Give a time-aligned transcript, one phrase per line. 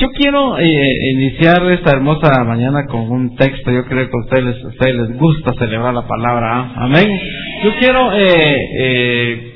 [0.00, 3.70] Yo quiero eh, iniciar esta hermosa mañana con un texto.
[3.70, 6.56] Yo creo que a ustedes, ustedes les gusta celebrar la palabra.
[6.56, 6.72] ¿ah?
[6.84, 7.20] Amén.
[7.62, 9.52] Yo quiero eh, eh,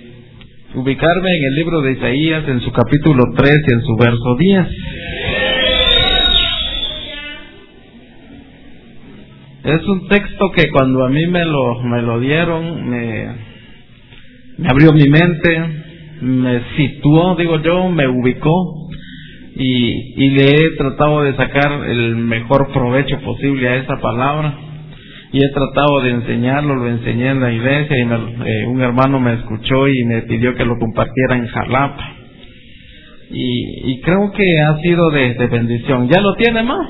[0.75, 4.67] ubicarme en el libro de Isaías, en su capítulo 3 y en su verso 10.
[9.65, 13.29] Es un texto que cuando a mí me lo, me lo dieron, me,
[14.59, 15.63] me abrió mi mente,
[16.21, 18.84] me situó, digo yo, me ubicó
[19.57, 24.59] y, y le he tratado de sacar el mejor provecho posible a esa palabra
[25.35, 29.35] y he tratado de enseñarlo, lo enseñé en la iglesia y eh, un hermano me
[29.35, 32.17] escuchó y me pidió que lo compartiera en Jalapa.
[33.33, 36.09] Y, y creo que ha sido de, de, bendición.
[36.09, 36.89] ¿Ya lo tiene más?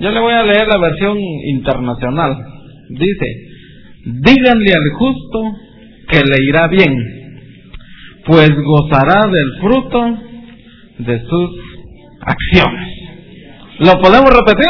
[0.00, 2.36] Yo le voy a leer la versión internacional.
[2.88, 3.26] Dice,
[4.06, 5.56] díganle al justo
[6.08, 6.96] que le irá bien,
[8.26, 10.29] pues gozará del fruto
[11.04, 11.50] de sus
[12.20, 12.88] acciones.
[13.78, 14.68] ¿Lo podemos repetir?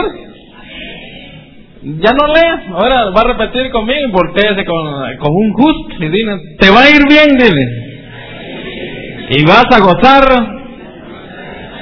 [1.83, 6.39] Ya no lees, ahora va a repetir conmigo, volteese con, con un justo y dile,
[6.59, 7.67] te va a ir bien, dile.
[9.31, 10.61] Y vas a gozar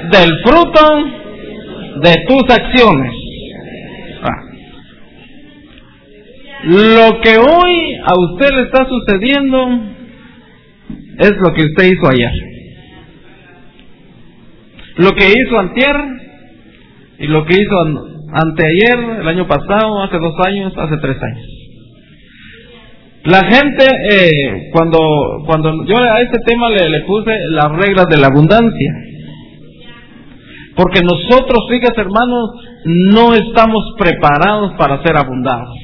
[0.09, 1.19] del fruto
[2.01, 3.13] de tus acciones.
[4.23, 4.41] Ah.
[6.63, 9.81] Lo que hoy a usted le está sucediendo
[11.19, 12.48] es lo que usted hizo ayer.
[14.97, 15.95] Lo que hizo antier
[17.19, 17.79] y lo que hizo
[18.31, 21.47] anteayer, el año pasado, hace dos años, hace tres años.
[23.25, 24.97] La gente, eh, cuando,
[25.45, 28.93] cuando yo a este tema le, le puse las reglas de la abundancia,
[30.75, 32.51] porque nosotros, fíjate hermanos,
[32.85, 35.75] no estamos preparados para ser abundados.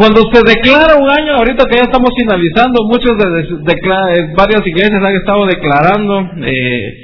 [0.00, 4.96] Cuando se declara un año, ahorita que ya estamos finalizando, muchos de, eh, varias iglesias
[4.96, 6.94] han estado declarando, eh,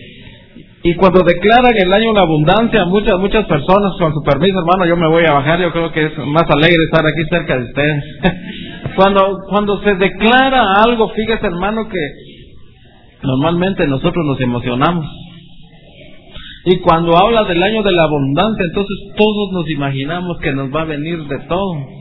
[0.83, 4.87] y cuando declaran el año de la abundancia, muchas muchas personas, con su permiso hermano,
[4.87, 7.65] yo me voy a bajar, yo creo que es más alegre estar aquí cerca de
[7.65, 8.05] ustedes.
[8.97, 12.01] cuando, cuando se declara algo, fíjese hermano que
[13.25, 15.05] normalmente nosotros nos emocionamos.
[16.65, 20.81] Y cuando habla del año de la abundancia, entonces todos nos imaginamos que nos va
[20.81, 21.96] a venir de todo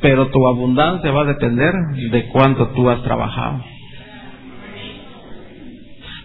[0.00, 1.72] pero tu abundancia va a depender
[2.10, 3.62] de cuánto tú has trabajado.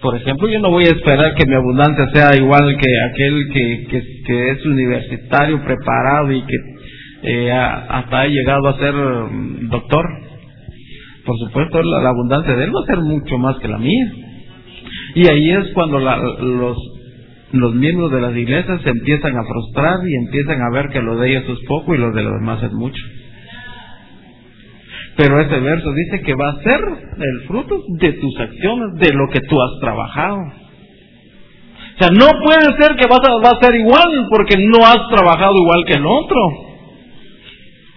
[0.01, 4.03] Por ejemplo, yo no voy a esperar que mi abundancia sea igual que aquel que,
[4.25, 6.55] que, es universitario, preparado y que
[7.23, 10.05] eh, hasta ha llegado a ser mm, doctor.
[11.25, 14.11] Por supuesto, la, abundancia de él va a ser mucho más que la mía.
[15.15, 16.77] Y ahí es cuando los,
[17.53, 21.15] los miembros de las iglesias se empiezan a frustrar y empiezan a ver que lo
[21.15, 23.01] de ellos es poco y lo de los demás es mucho.
[25.15, 26.79] Pero ese verso dice que va a ser
[27.17, 30.37] el fruto de tus acciones, de lo que tú has trabajado.
[30.37, 35.07] O sea, no puede ser que vas a, va a ser igual porque no has
[35.09, 36.39] trabajado igual que el otro.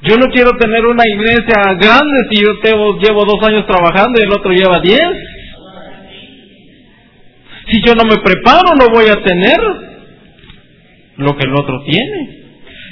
[0.03, 4.33] Yo no quiero tener una iglesia grande si yo llevo dos años trabajando y el
[4.33, 5.00] otro lleva diez.
[7.69, 9.59] Si yo no me preparo, no voy a tener
[11.16, 12.46] lo que el otro tiene.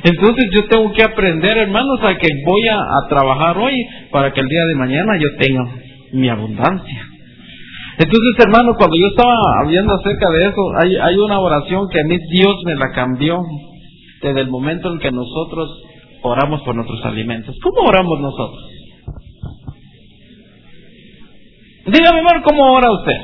[0.05, 3.73] Entonces yo tengo que aprender, hermanos, a que voy a, trabajar hoy
[4.11, 5.65] para que el día de mañana yo tenga
[6.13, 7.09] mi abundancia.
[7.97, 12.05] Entonces, hermanos, cuando yo estaba hablando acerca de eso, hay, hay una oración que a
[12.05, 13.41] mí Dios me la cambió
[14.21, 15.71] desde el momento en que nosotros
[16.23, 17.57] oramos por nuestros alimentos.
[17.63, 18.63] ¿Cómo oramos nosotros?
[21.87, 23.21] Dígame, hermano, ¿cómo ora usted?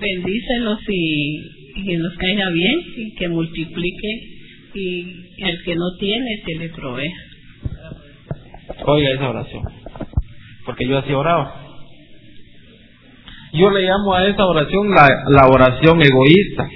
[0.00, 4.31] Bendícelos y, y nos caiga bien y que multiplique
[4.74, 7.12] y el que no tiene se le provee.
[8.84, 9.62] Oiga esa oración,
[10.64, 11.62] porque yo así oraba.
[13.52, 16.68] Yo le llamo a esa oración la, la oración egoísta.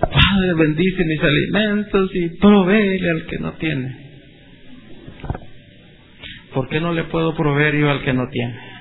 [0.00, 4.04] Padre, bendice mis alimentos y proveele al que no tiene.
[6.54, 8.73] ¿Por qué no le puedo proveer yo al que no tiene?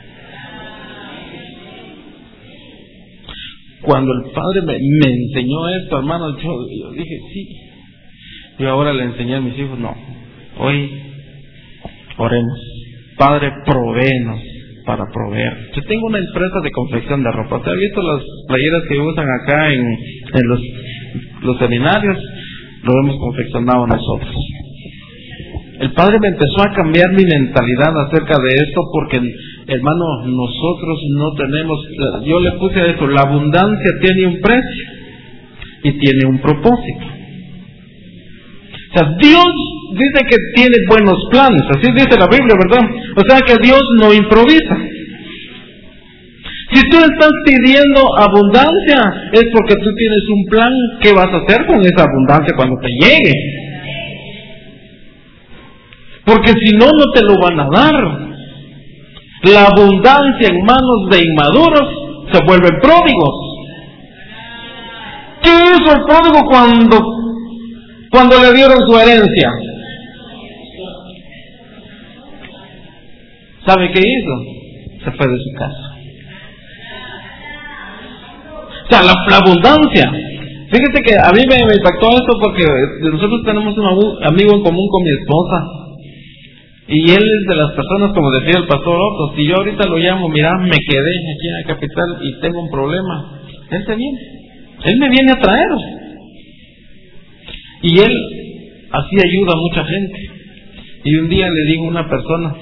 [3.94, 7.48] Cuando el Padre me, enseñó esto, hermano, yo, dije, sí.
[8.58, 9.96] Y ahora le enseñé a mis hijos, no.
[10.58, 10.90] Hoy
[12.18, 12.60] oremos.
[13.20, 14.42] Padre, proveenos
[14.88, 15.54] para proveer.
[15.76, 17.58] Yo tengo una empresa de confección de ropa.
[17.58, 20.62] ¿Usted ha visto las playeras que usan acá en, en los,
[21.44, 22.18] los seminarios?
[22.82, 24.36] Lo hemos confeccionado nosotros.
[25.82, 29.22] El Padre me empezó a cambiar mi mentalidad acerca de esto porque
[29.68, 31.80] hermano, nosotros no tenemos,
[32.26, 34.86] yo le puse a eso, la abundancia tiene un precio
[35.84, 37.06] y tiene un propósito.
[38.94, 39.46] O sea, Dios
[39.94, 42.90] dice que tiene buenos planes, así dice la Biblia, ¿verdad?
[43.16, 44.78] O sea que Dios no improvisa.
[46.74, 50.72] Si tú estás pidiendo abundancia, es porque tú tienes un plan
[51.02, 53.34] que vas a hacer con esa abundancia cuando te llegue.
[56.26, 58.33] Porque si no, no te lo van a dar.
[59.44, 61.90] La abundancia en manos de inmaduros
[62.32, 63.54] se vuelve pródigos.
[65.42, 66.98] ¿Qué hizo el pródigo cuando,
[68.10, 69.52] cuando le dieron su herencia?
[73.66, 75.04] ¿Sabe qué hizo?
[75.04, 75.94] Se fue de su casa.
[78.84, 80.12] O sea, la, abundancia.
[80.72, 82.66] Fíjese que a mí me, impactó esto porque
[83.12, 83.86] nosotros tenemos un
[84.26, 85.83] amigo en común con mi esposa.
[86.88, 89.98] Y él es de las personas, como decía el pastor Otto, si yo ahorita lo
[89.98, 93.42] llamo, mira, me quedé aquí en la capital y tengo un problema,
[93.72, 94.20] él se viene.
[94.86, 95.70] Él me viene a traer.
[97.84, 98.16] Y él
[98.92, 100.20] así ayuda a mucha gente.
[101.06, 102.54] Y un día le digo a una persona,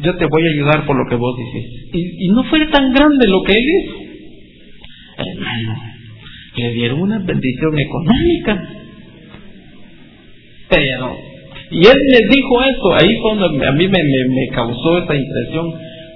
[0.00, 1.98] yo te voy a ayudar por lo que vos dijiste.
[1.98, 4.08] Y, y no fue tan grande lo que él hizo
[5.18, 5.80] hermano,
[6.56, 8.68] le dieron una bendición económica.
[10.68, 11.16] Pero,
[11.70, 14.00] y él les dijo eso, ahí fue donde a mí me,
[14.54, 15.74] causó esa impresión.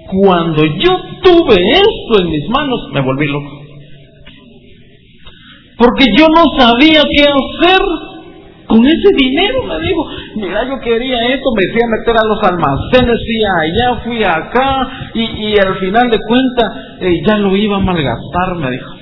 [0.08, 3.60] Cuando yo tuve eso en mis manos, me volví loco.
[5.76, 7.80] Porque yo no sabía qué hacer
[8.66, 10.06] con ese dinero, me dijo,
[10.36, 14.88] mira, yo quería esto, me fui a meter a los almacenes, fui allá, fui acá,
[15.14, 18.94] y, y al final de cuentas eh, ya lo iba a malgastar, me dijo.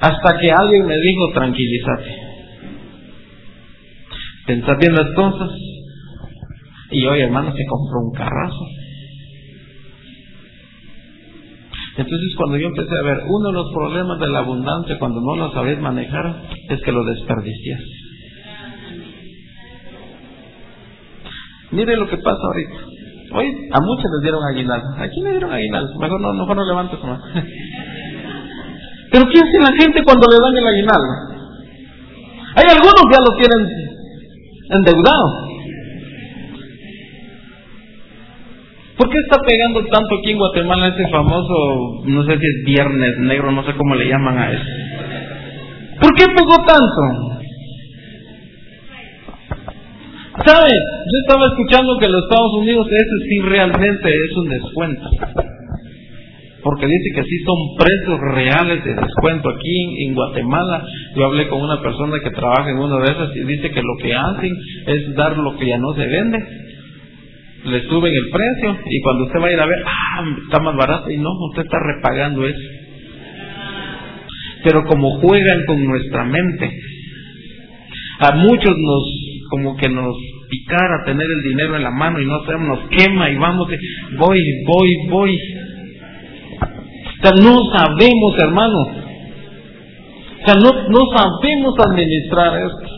[0.00, 2.25] Hasta que alguien me dijo, tranquilízate.
[4.46, 5.50] Pensar bien las cosas.
[6.90, 8.64] Y hoy, hermano, se compró un carrazo.
[11.98, 15.34] Entonces, cuando yo empecé a ver, uno de los problemas de la abundancia cuando no
[15.36, 17.80] lo sabes manejar es que lo desperdicias.
[21.72, 22.76] Mire lo que pasa ahorita.
[23.32, 24.86] Hoy a muchos les dieron aguinaldo.
[24.98, 25.98] ¿A quién le dieron aguinaldo?
[25.98, 27.20] Mejor no, mejor no levantes más.
[29.10, 31.12] Pero ¿qué hace la gente cuando le dan el aguinaldo?
[32.56, 33.85] Hay algunos que ya lo tienen
[34.70, 35.32] endeudados.
[38.96, 43.18] ¿Por qué está pegando tanto aquí en Guatemala ese famoso, no sé si es viernes
[43.18, 44.64] negro, no sé cómo le llaman a eso?
[46.00, 47.36] ¿Por qué pegó tanto?
[50.44, 50.68] ¿Sabe?
[50.70, 55.10] Yo estaba escuchando que los Estados Unidos ese sí realmente es un descuento
[56.66, 59.50] porque dice que sí son precios reales de descuento.
[59.50, 60.82] Aquí en, Guatemala
[61.14, 63.96] yo hablé con una persona que trabaja en una de esas y dice que lo
[64.02, 64.52] que hacen
[64.88, 66.38] es dar lo que ya no se vende.
[67.66, 70.74] Le suben el precio y cuando usted va a ir a ver, ah, está más
[70.74, 72.58] barato y no, usted está repagando eso.
[74.64, 76.68] Pero como juegan con nuestra mente,
[78.18, 79.02] a muchos nos,
[79.50, 80.16] como que nos
[80.50, 83.68] picara tener el dinero en la mano y no sabemos, nos quema y vamos,
[84.18, 85.38] voy, voy, voy
[87.16, 88.78] o sea, no sabemos, hermano.
[90.36, 92.96] O sea, no, no sabemos administrar esto.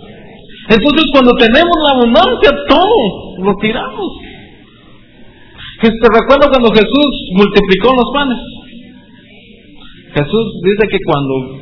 [0.71, 4.09] Entonces, cuando tenemos la abundancia, todo lo tiramos.
[5.81, 8.39] Te recuerdo cuando Jesús multiplicó los panes.
[10.15, 11.61] Jesús dice que cuando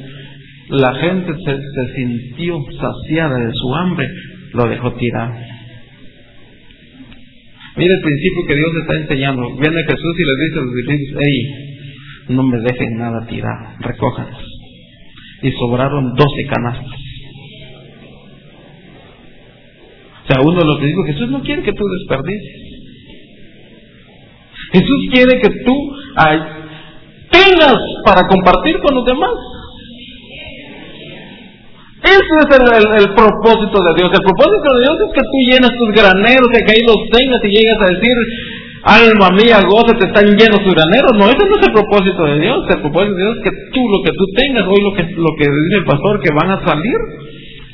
[0.71, 4.09] la gente se, se sintió saciada de su hambre,
[4.55, 5.31] lo dejó tirar.
[7.77, 9.43] Mire el principio que Dios está enseñando.
[9.61, 11.76] Viene Jesús y le dice a los discípulos, hey,
[12.29, 14.45] no me dejen nada tirado, recójanlos.
[15.43, 17.01] Y sobraron doce canastas.
[20.25, 22.67] O sea, uno lo que dijo, Jesús no quiere que tú desperdicies.
[24.73, 25.75] Jesús quiere que tú
[27.31, 29.31] tengas para compartir con los demás.
[32.03, 34.11] Ese es el, propósito de Dios.
[34.15, 37.51] El propósito de Dios es que tú llenas tus graneros, que ahí los tengas y
[37.51, 38.17] llegas a decir,
[38.87, 41.13] alma mía, goza, te están llenos tus graneros.
[41.19, 42.63] No, ese no es el propósito de Dios.
[42.71, 45.33] El propósito de Dios es que tú, lo que tú tengas, hoy lo que, lo
[45.35, 46.99] que dice el pastor, que van a salir,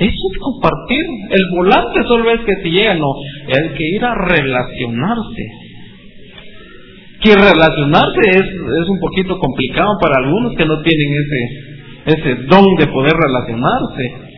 [0.00, 1.04] eso es compartir.
[1.30, 3.12] El volante solo es que si llega, no.
[3.46, 5.44] Hay que ir a relacionarse.
[7.20, 12.64] Que relacionarse es, es un poquito complicado para algunos que no tienen ese, ese don
[12.80, 14.31] de poder relacionarse.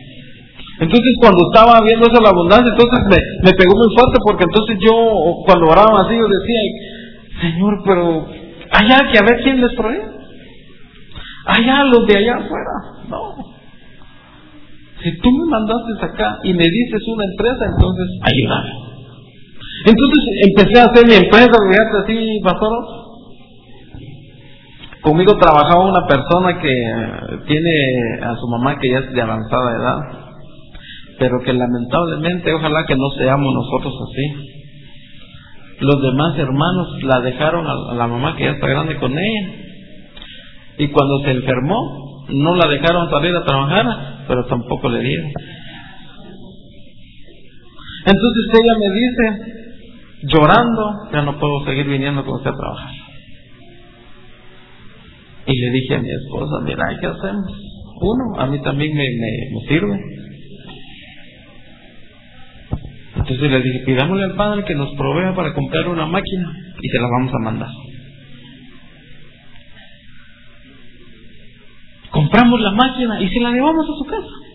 [0.79, 4.75] Entonces cuando estaba viendo eso la abundancia, entonces me, me pegó muy fuerte porque entonces
[4.83, 4.93] yo
[5.47, 6.61] cuando oraba así yo decía,
[7.39, 8.27] Señor, pero
[8.71, 10.03] allá que a ver quién les provee.
[11.45, 12.73] Allá los de allá afuera.
[13.07, 13.35] No.
[15.01, 18.71] Si tú me mandaste acá y me dices una empresa, entonces ayúdame.
[19.85, 23.05] Entonces empecé a hacer mi empresa, fíjate así, pastor.
[25.01, 26.73] Conmigo trabajaba una persona que
[27.47, 30.24] tiene a su mamá que ya es de avanzada edad
[31.17, 34.55] pero que lamentablemente ojalá que no seamos nosotros así.
[35.79, 39.53] Los demás hermanos la dejaron a la mamá que ya está grande con ella.
[40.77, 43.85] Y cuando se enfermó, no la dejaron salir a trabajar,
[44.27, 45.31] pero tampoco le dieron.
[48.05, 49.55] Entonces ella me dice,
[50.31, 52.91] llorando, ya no puedo seguir viniendo con usted a trabajar.
[55.47, 57.51] Y le dije a mi esposa, mira, ¿qué hacemos?
[58.01, 59.99] Uno, a mí también me, me sirve.
[63.15, 66.99] Entonces le dije, pidámosle al Padre que nos provea para comprar una máquina y se
[66.99, 67.69] la vamos a mandar.
[72.11, 74.45] Compramos la máquina y se la llevamos a su casa.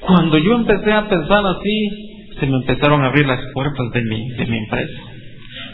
[0.00, 1.88] Cuando yo empecé a pensar así,
[2.38, 5.00] se me empezaron a abrir las puertas de mi, de mi empresa.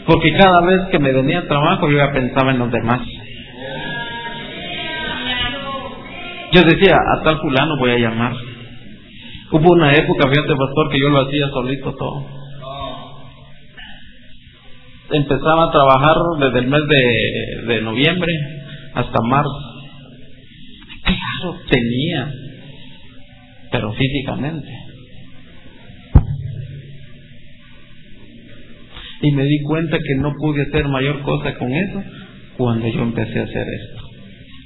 [0.05, 3.01] Porque cada vez que me venía trabajo yo ya pensaba en los demás.
[6.53, 8.33] Yo decía, a tal fulano voy a llamar.
[9.51, 12.25] Hubo una época, fíjate pastor, que yo lo hacía solito todo.
[15.09, 18.31] Empezaba a trabajar desde el mes de, de noviembre
[18.93, 19.67] hasta marzo.
[21.03, 22.29] Claro, tenía,
[23.71, 24.67] pero físicamente.
[29.21, 32.03] Y me di cuenta que no pude hacer mayor cosa con eso
[32.57, 33.96] cuando yo empecé a hacer esto.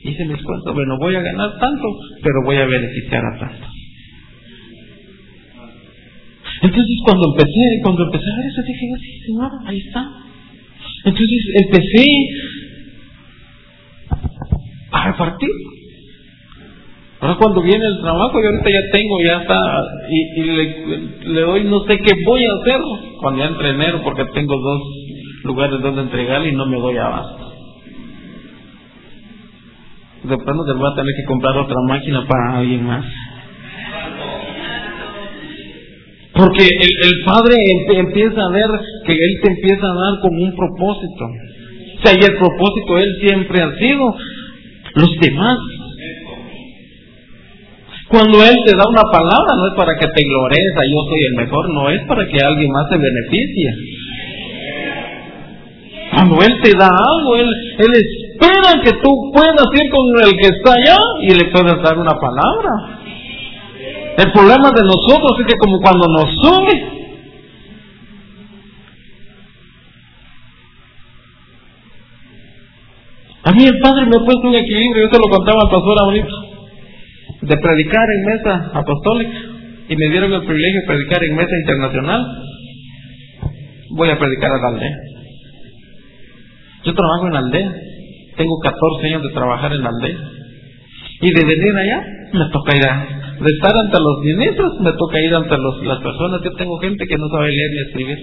[0.03, 1.87] Hice mis cuentas, bueno, voy a ganar tanto,
[2.23, 3.67] pero voy a beneficiar a tanto.
[6.63, 10.07] Entonces cuando empecé, cuando empecé a ver eso, dije, sí, señor, ahí está.
[11.05, 12.05] Entonces empecé
[14.91, 15.49] a repartir.
[17.19, 21.83] Ahora cuando viene el trabajo, yo ahorita ya tengo, ya está, y, le, doy no
[21.85, 22.81] sé qué voy a hacer
[23.21, 24.81] cuando ya entre enero, porque tengo dos
[25.43, 27.50] lugares donde entregar y no me doy abasto
[30.23, 33.05] de pronto te voy a tener que comprar otra máquina para alguien más.
[36.33, 37.55] Porque el, padre
[37.97, 38.67] empieza a ver
[39.05, 41.25] que él te empieza a dar como un propósito.
[41.25, 44.15] O sea, y el propósito él siempre ha sido
[44.95, 45.57] los demás.
[48.07, 51.45] Cuando él te da una palabra, no es para que te glores, yo soy el
[51.45, 53.69] mejor, no es para que alguien más se beneficie.
[56.13, 57.47] Cuando él te da algo, él,
[57.79, 61.81] él es esperan que tú puedas ir con el que está allá y le puedas
[61.83, 62.99] dar una palabra.
[64.17, 67.01] El problema de nosotros es que como cuando nos sube,
[73.43, 75.97] A mí el Padre me ha puesto un equilibrio, yo se lo contaba al pastor
[75.99, 76.29] ahorita,
[77.41, 79.39] de predicar en mesa apostólica
[79.89, 82.21] y me dieron el privilegio de predicar en mesa internacional.
[83.97, 84.97] Voy a predicar a la aldea.
[86.85, 87.73] Yo trabajo en la aldea
[88.41, 90.17] tengo 14 años de trabajar en la aldea.
[91.21, 93.21] Y de venir allá, me toca ir a...
[93.41, 96.41] De estar ante los ministros, me toca ir ante las personas.
[96.43, 98.17] Yo tengo gente que no sabe leer ni escribir.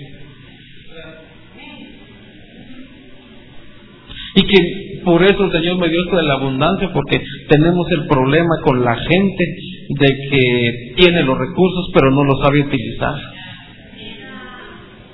[4.35, 8.07] Y que por eso el Señor me dio esto de la abundancia, porque tenemos el
[8.07, 9.45] problema con la gente
[9.89, 13.15] de que tiene los recursos pero no los sabe utilizar.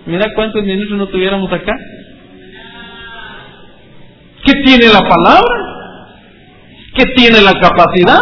[0.07, 1.75] Mira cuántos ministros no tuviéramos acá
[4.63, 5.75] tiene la palabra,
[6.95, 8.21] que tiene la capacidad,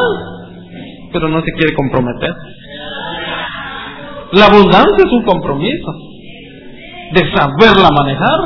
[1.12, 2.30] pero no se quiere comprometer.
[4.32, 5.92] La abundancia es un compromiso
[7.12, 8.40] de saberla manejar,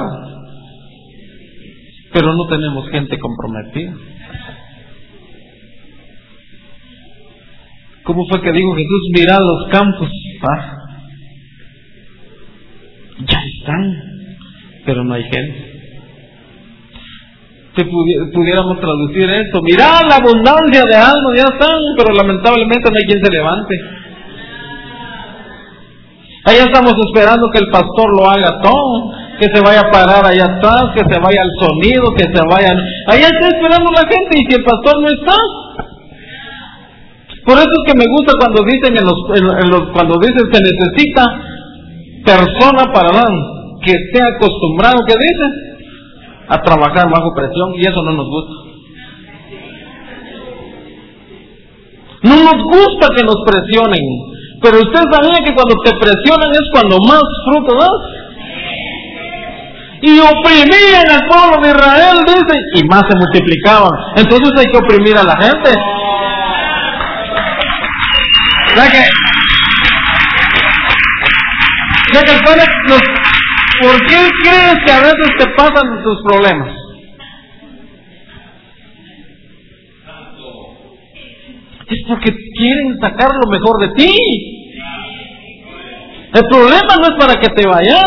[2.13, 3.95] pero no tenemos gente comprometida.
[8.03, 9.11] ¿Cómo fue que dijo Jesús?
[9.13, 10.09] Mirad los campos,
[10.49, 10.77] ah,
[13.29, 13.95] ya están,
[14.85, 15.76] pero no hay gente
[17.77, 19.61] que pudiéramos traducir esto.
[19.61, 23.75] Mirad la abundancia de algo, ya están, pero lamentablemente no hay quien se levante.
[26.47, 30.47] Allá estamos esperando que el pastor lo haga todo, que se vaya a parar allá
[30.57, 32.73] atrás, que se vaya al sonido, que se vaya...
[33.09, 35.37] Allá está esperando la gente y si el pastor no está.
[37.45, 40.61] Por eso es que me gusta cuando dicen en los, en los cuando dicen se
[40.65, 41.25] necesita
[42.25, 43.35] persona para dar,
[43.85, 45.66] que esté acostumbrado, que dicen?
[46.49, 48.77] A trabajar bajo presión y eso no nos gusta.
[52.23, 54.03] No nos gusta que nos presionen,
[54.63, 57.91] pero usted sabía que cuando te presionan es cuando más fruto das.
[60.03, 63.91] Y oprimían al pueblo de Israel, dice, y más se multiplicaban.
[64.17, 65.71] Entonces hay que oprimir a la gente.
[68.77, 68.99] Ya que,
[72.13, 73.36] ya que el
[73.83, 76.87] ¿Por qué crees que a veces te pasan tus problemas?
[82.09, 84.17] porque quieren sacar lo mejor de ti.
[86.35, 88.07] El problema no es para que te vayas.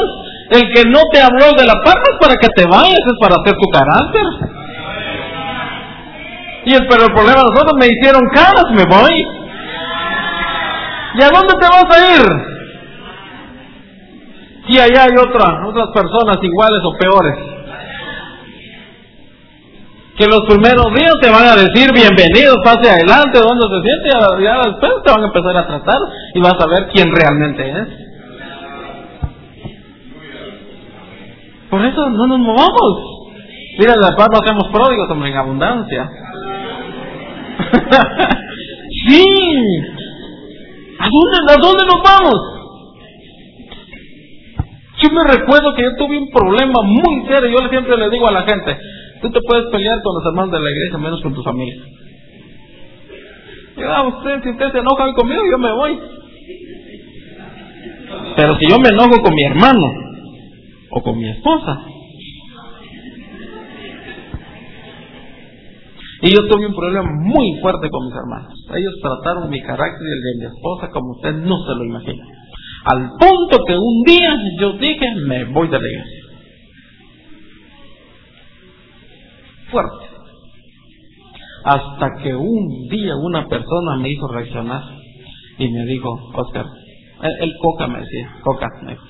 [0.51, 3.35] El que no te habló de la paz es para que te vayas, es para
[3.35, 4.25] hacer tu carácter.
[6.65, 9.13] Y el, pero el problema nosotros me hicieron caras, me voy.
[11.15, 12.48] ¿Y a dónde te vas a ir?
[14.79, 17.35] Allá hay otra, otras personas iguales o peores.
[20.17, 24.09] Que los primeros días te van a decir bienvenidos, pase adelante, donde se siente,
[24.39, 25.99] y ya después te van a empezar a tratar
[26.33, 27.87] y vas a ver quién realmente es.
[31.69, 33.19] Por eso no nos movamos.
[33.77, 36.09] Mira, la paz no hacemos pródigos, hombre, en abundancia.
[39.07, 39.25] sí.
[40.99, 42.58] ¿A dónde, ¿A dónde nos vamos?
[45.01, 47.49] Yo me recuerdo que yo tuve un problema muy serio.
[47.49, 48.77] Yo siempre le digo a la gente,
[49.21, 51.75] tú te puedes pelear con los hermanos de la iglesia, menos con tu familia.
[53.87, 55.99] Ah, usted, si usted se enoja conmigo, yo me voy.
[58.35, 59.87] Pero si yo me enojo con mi hermano
[60.91, 61.81] o con mi esposa,
[66.21, 68.53] Y yo tuve un problema muy fuerte con mis hermanos.
[68.75, 72.25] Ellos trataron mi carácter y el de mi esposa como usted no se lo imagina.
[72.85, 76.19] Al punto que un día yo dije, me voy de la iglesia.
[79.69, 80.05] Fuerte.
[81.65, 84.81] Hasta que un día una persona me hizo reaccionar
[85.57, 86.65] y me dijo, Oscar,
[87.21, 89.03] el, coca me decía, coca, me dijo,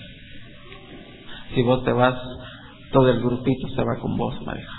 [1.54, 2.16] si vos te vas,
[2.92, 4.74] todo el grupito se va con vos, me dijo.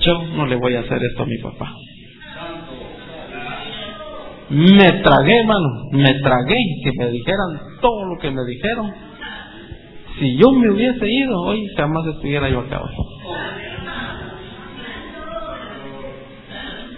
[0.00, 1.72] Yo no le voy a hacer esto a mi papá.
[4.48, 8.92] Me tragué, hermano, me tragué que me dijeran todo lo que me dijeron.
[10.18, 12.80] Si yo me hubiese ido, hoy jamás estuviera yo acá.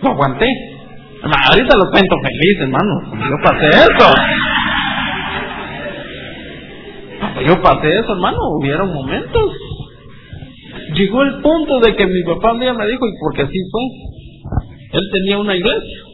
[0.03, 0.47] Lo aguanté.
[1.23, 3.29] Ahorita lo cuento feliz, hermano.
[3.29, 4.15] Yo pasé eso.
[7.47, 8.39] Yo pasé eso, hermano.
[8.61, 9.53] Hubieron momentos
[10.95, 13.83] llegó el punto de que mi papá un día me dijo, y porque así fue,
[14.93, 16.08] él tenía una iglesia.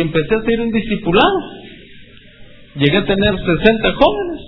[0.00, 1.38] Empecé a ser un discipulado.
[2.76, 4.40] Llegué a tener 60 jóvenes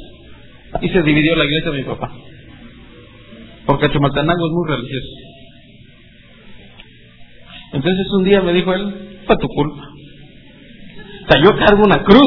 [0.82, 2.12] y se dividió la iglesia de mi papá.
[3.66, 5.08] Porque Chumaltenango es muy religioso.
[7.72, 8.94] Entonces un día me dijo él,
[9.26, 9.82] fue tu culpa.
[11.24, 12.26] O sea, yo cargo una cruz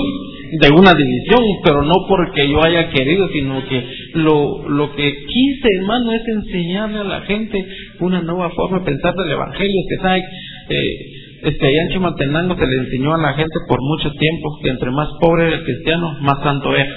[0.62, 3.84] de una división, pero no porque yo haya querido, sino que
[4.14, 7.66] lo, lo que quise, hermano, es enseñarle a la gente
[8.00, 11.13] una nueva forma de pensar del Evangelio, que sabe, eh,
[11.44, 14.92] este, allá en Chimaltenango se le enseñó a la gente por mucho tiempo que entre
[14.92, 16.88] más pobre era el cristiano, más santo es.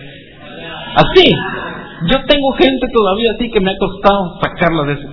[0.94, 1.24] Así,
[2.08, 5.08] yo tengo gente todavía así que me ha costado sacarla de eso.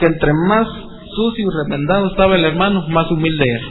[0.00, 0.66] Que entre más
[1.14, 3.68] sucio y remendado estaba el hermano, más humilde era.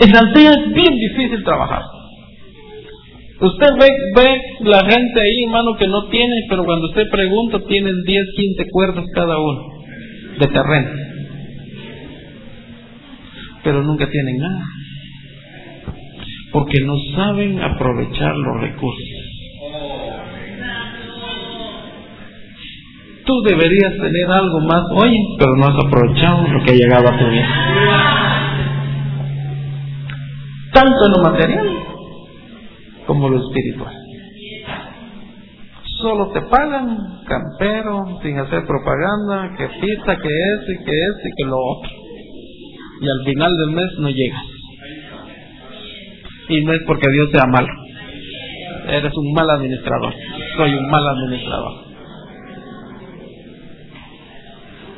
[0.00, 1.82] En aldea es bien difícil trabajar.
[3.40, 7.94] Usted ve, ve la gente ahí, hermano, que no tiene, pero cuando usted pregunta, tienen
[8.04, 9.75] 10, 15 cuerdas cada uno
[10.38, 10.90] de terreno.
[13.62, 14.64] Pero nunca tienen nada.
[16.52, 19.02] Porque no saben aprovechar los recursos.
[23.24, 27.18] Tú deberías tener algo más hoy, pero no has aprovechado lo que ha llegado a
[27.18, 28.16] tu vida
[30.76, 31.68] tanto en lo material
[33.06, 33.94] como lo espiritual.
[36.00, 41.36] Solo te pagan, campero, sin hacer propaganda, que pizza, que eso y que eso y
[41.36, 41.90] que lo otro.
[43.00, 44.44] Y al final del mes no llegas.
[46.48, 47.68] Y no es porque Dios sea malo.
[48.88, 50.14] Eres un mal administrador.
[50.56, 51.72] Soy un mal administrador.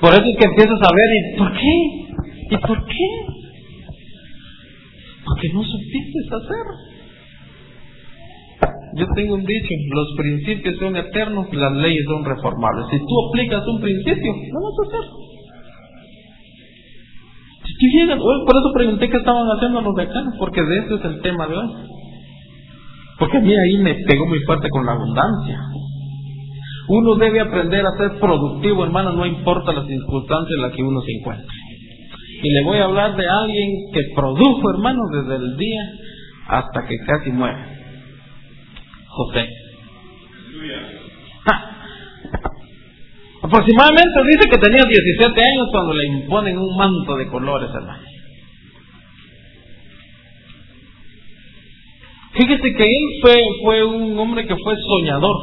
[0.01, 2.55] Por eso es que empiezas a ver, ¿y por qué?
[2.55, 3.39] ¿Y por qué?
[5.29, 6.98] porque no supiste hacer.
[8.97, 12.87] Yo tengo un dicho, los principios son eternos, las leyes son reformables.
[12.91, 15.11] Si tú aplicas un principio, no vas a hacer.
[17.67, 20.95] Si tú llegas, por eso pregunté qué estaban haciendo los de acá, porque de eso
[20.97, 21.69] es el tema de hoy.
[23.19, 25.61] Porque a mí ahí me pegó muy fuerte con la abundancia.
[26.89, 31.01] Uno debe aprender a ser productivo, hermano, no importa las circunstancias en las que uno
[31.03, 31.47] se encuentre.
[32.43, 35.83] Y le voy a hablar de alguien que produjo, hermano, desde el día
[36.49, 37.78] hasta que casi muere.
[39.19, 39.49] José.
[43.43, 48.03] Aproximadamente dice que tenía 17 años cuando le imponen un manto de colores, hermano.
[52.35, 55.37] Fíjese que él fue, fue un hombre que fue soñador.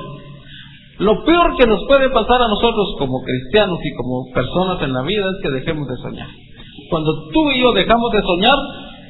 [0.99, 5.01] Lo peor que nos puede pasar a nosotros como cristianos y como personas en la
[5.01, 6.29] vida es que dejemos de soñar.
[6.89, 8.55] Cuando tú y yo dejamos de soñar,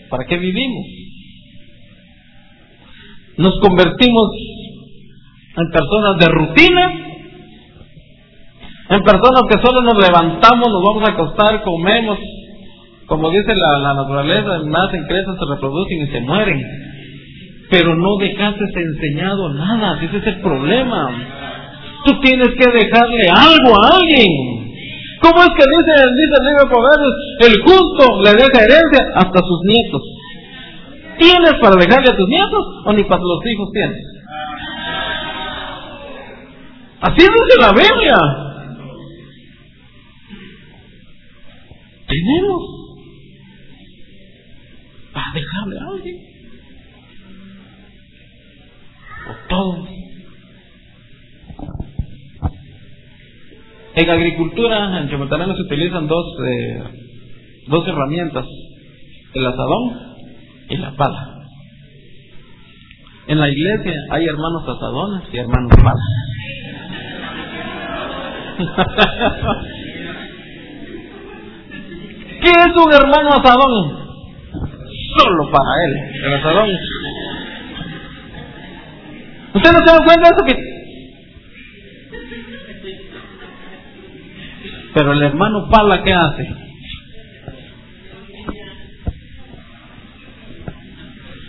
[0.09, 0.85] ¿para qué vivimos?
[3.37, 4.29] Nos convertimos
[5.57, 6.83] en personas de rutina,
[8.89, 12.19] en personas que solo nos levantamos, nos vamos a acostar, comemos,
[13.07, 16.61] como dice la, naturaleza, nacen, crecen, se reproducen y se mueren.
[17.69, 21.09] Pero no dejaste enseñado nada, ese es el problema.
[22.05, 24.29] Tú tienes que dejarle algo a alguien.
[25.21, 29.39] ¿Cómo es que dice, dice el libro de Proverbios, el justo le deja herencia hasta
[29.39, 30.01] sus nietos?
[31.17, 34.14] ¿Tienes para dejarle a tus nietos o ni para los hijos tienes?
[37.05, 38.15] Así dice la Biblia.
[42.07, 42.63] Tenemos
[45.13, 46.17] para dejarle a alguien.
[49.29, 49.89] O todos.
[53.97, 56.83] En agricultura, en Chimotalano se utilizan dos, eh,
[57.67, 58.45] dos herramientas,
[59.35, 60.15] el asadón
[60.69, 61.35] y la pala.
[63.27, 66.25] En la iglesia hay hermanos asadones y hermanos palas.
[72.41, 74.05] ¿Qué es un hermano asadón?
[75.17, 75.93] Solo para él,
[76.25, 76.69] el asadón.
[79.55, 80.53] ¿Usted no se da cuenta de eso que
[84.93, 86.47] Pero el hermano Pala, ¿qué hace?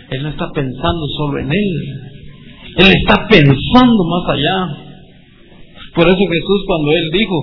[0.09, 2.01] Él no está pensando solo en él.
[2.77, 4.86] Él está pensando más allá.
[5.97, 7.41] Por eso Jesús cuando él dijo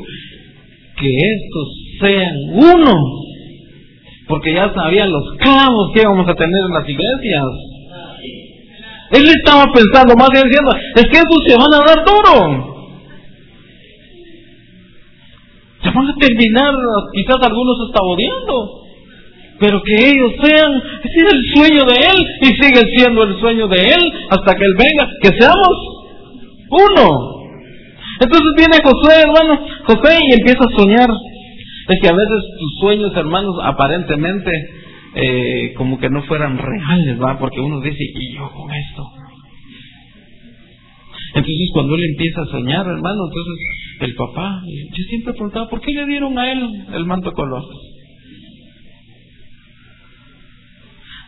[0.96, 1.68] que estos
[2.00, 2.94] sean uno,
[4.28, 7.44] porque ya sabían los clavos que íbamos a tener en las iglesias.
[9.10, 12.74] Él estaba pensando más bien diciendo, es que estos se van a dar duro.
[15.82, 16.74] Se van a terminar,
[17.12, 18.82] quizás algunos hasta odiando.
[19.58, 23.66] Pero que ellos sean, ese es el sueño de Él y sigue siendo el sueño
[23.66, 25.76] de Él hasta que Él venga, que seamos
[26.70, 27.33] uno.
[28.20, 31.10] Entonces viene José, hermano, José y empieza a soñar.
[31.88, 34.50] Es que a veces tus sueños, hermanos, aparentemente
[35.16, 37.38] eh, como que no fueran reales, ¿va?
[37.38, 39.04] Porque uno dice, ¿y yo con esto?
[41.34, 43.54] Entonces cuando él empieza a soñar, hermano, entonces
[44.00, 47.62] el papá, yo siempre preguntaba, ¿por qué le dieron a él el manto color?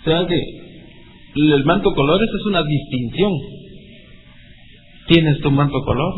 [0.01, 0.41] O sea que
[1.35, 3.33] el manto colores es una distinción.
[5.09, 6.15] ¿Tienes tu manto color?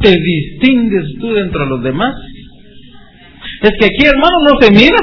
[0.00, 2.14] ¿Te distingues tú dentro de los demás?
[3.62, 4.98] Es que aquí, hermano, no se mira.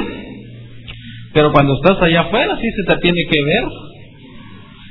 [1.34, 3.64] Pero cuando estás allá afuera, sí se te tiene que ver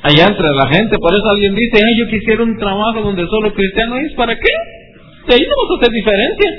[0.02, 0.98] allá entre la gente.
[0.98, 4.12] Por eso alguien dice, ay, yo quisiera un trabajo donde solo cristiano es.
[4.14, 4.52] ¿Para qué?
[5.28, 6.50] De ahí no vas a hacer diferencia.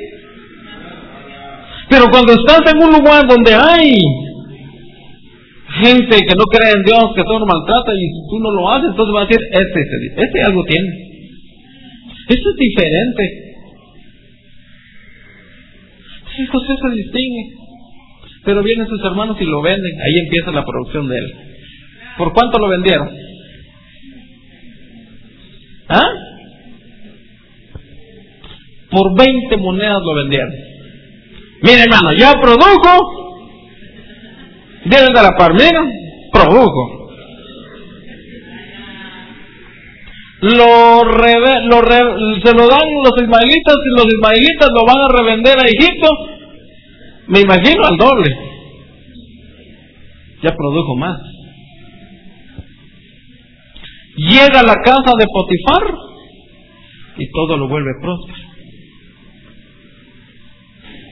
[1.90, 3.94] Pero cuando estás en un lugar donde hay
[5.86, 9.14] gente que no cree en Dios, que todo maltrata y tú no lo haces, entonces
[9.14, 9.80] va a decir, este,
[10.18, 11.05] este algo tiene.
[12.28, 13.24] Esto es diferente.
[16.36, 17.66] Sí, José se distingue.
[18.44, 19.94] Pero vienen sus hermanos y lo venden.
[20.02, 21.34] Ahí empieza la producción de él.
[22.18, 23.10] ¿Por cuánto lo vendieron?
[25.90, 26.10] ¿Ah?
[28.90, 30.54] Por 20 monedas lo vendieron.
[31.62, 33.26] Mire hermano, ya produjo.
[34.86, 35.82] Viene de la parmera,
[36.32, 37.05] produjo.
[40.46, 41.80] Lo, lo
[42.44, 46.10] se lo dan los ismaelitas y los ismaelitas lo van a revender a Egipto.
[47.28, 48.30] Me imagino al doble.
[50.44, 51.18] Ya produjo más
[54.16, 55.94] llega a la casa de Potifar
[57.18, 58.46] y todo lo vuelve próspero.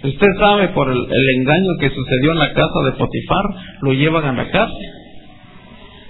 [0.03, 1.05] Usted sabe por el,
[1.37, 3.45] engaño que sucedió en la casa de Potifar,
[3.81, 4.89] lo llevan a la cárcel.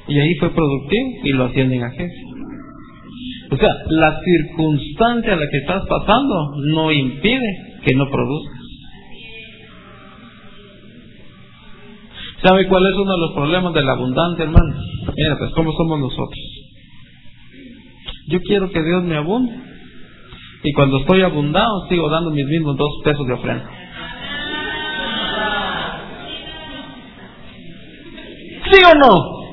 [0.07, 2.21] Y ahí fue productivo y lo ascienden a jefe.
[3.53, 8.63] O sea, la circunstancia en la que estás pasando no impide que no produzcas.
[12.43, 14.75] ¿Sabe cuál es uno de los problemas de la abundancia, hermano?
[15.15, 16.39] Mira, pues, ¿cómo somos nosotros?
[18.27, 19.53] Yo quiero que Dios me abunde.
[20.63, 23.69] Y cuando estoy abundado, sigo dando mis mismos dos pesos de ofrenda.
[28.71, 29.43] ¿Sí o no?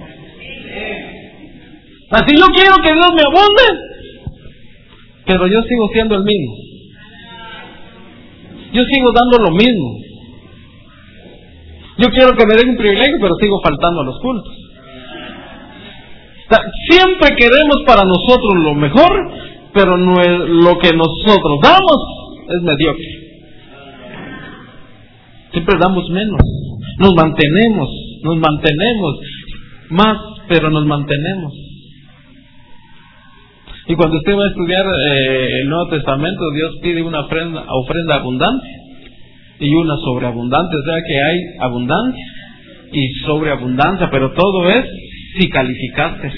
[2.10, 3.89] Así yo quiero que Dios me abunde,
[5.30, 6.54] pero yo sigo siendo el mismo.
[8.72, 9.94] Yo sigo dando lo mismo.
[11.98, 14.60] Yo quiero que me den un privilegio, pero sigo faltando a los cultos
[16.88, 19.30] siempre queremos para nosotros lo mejor,
[19.72, 21.98] pero lo que nosotros damos
[22.48, 23.20] es mediocre.
[25.52, 26.40] Siempre damos menos.
[26.98, 27.88] Nos mantenemos,
[28.22, 29.18] nos mantenemos
[29.90, 30.16] más,
[30.48, 31.52] pero nos mantenemos.
[33.90, 37.64] Y cuando usted va a estudiar eh, el Nuevo Testamento, Dios pide una ofrenda,
[38.14, 38.68] abundante
[39.58, 40.76] y una sobreabundante.
[40.76, 42.24] O sea que hay abundancia
[42.92, 44.84] y sobreabundancia, pero todo es
[45.36, 46.32] si calificaste.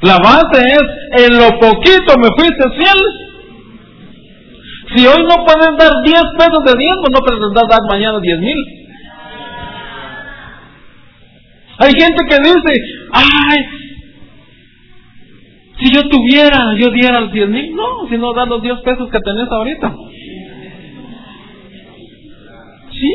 [0.00, 3.00] La base es, en lo poquito me fuiste fiel,
[4.96, 8.58] si hoy no pueden dar 10 pesos de diezmo, no pretendas dar mañana 10 mil.
[11.78, 12.72] Hay gente que dice,
[13.12, 13.81] ay,
[15.82, 17.74] si yo tuviera, yo diera los 10 mil.
[17.74, 19.94] No, si no da los 10 pesos que tenés ahorita.
[22.92, 23.12] Sí,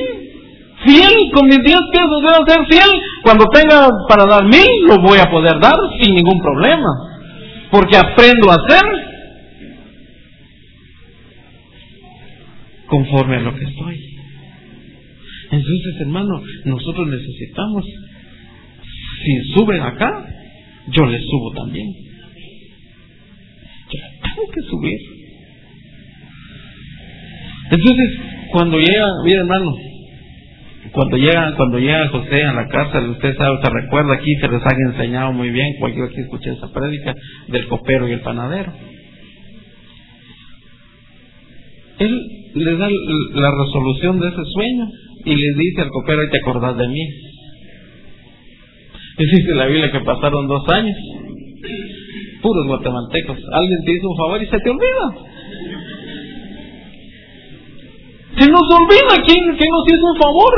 [0.83, 3.01] fiel con mis 10 pesos, debo ser fiel.
[3.23, 6.89] Cuando tenga para dar mil, lo voy a poder dar sin ningún problema.
[7.71, 8.83] Porque aprendo a hacer
[12.87, 13.99] conforme a lo que estoy.
[15.51, 17.85] Entonces, hermano, nosotros necesitamos,
[19.23, 20.11] si suben acá,
[20.89, 22.06] yo les subo también.
[24.37, 24.99] Tengo que subir.
[27.71, 28.19] Entonces,
[28.51, 29.75] cuando llega, mira hermano,
[30.91, 34.61] cuando llega, cuando llega José a la cárcel, usted sabe, se recuerda aquí, se les
[34.61, 37.15] ha enseñado muy bien, cualquier que escuché esa prédica
[37.47, 38.71] del copero y el panadero.
[41.99, 42.21] Él
[42.53, 44.85] le da la resolución de ese sueño
[45.25, 47.07] y le dice al copero, y te acordás de mí.
[49.17, 50.95] Dice la Biblia que pasaron dos años,
[52.47, 53.37] puros guatemaltecos.
[53.51, 55.05] Alguien te hizo un favor y se te olvida.
[58.39, 60.53] Se nos olvida quién, quién nos hizo un favor.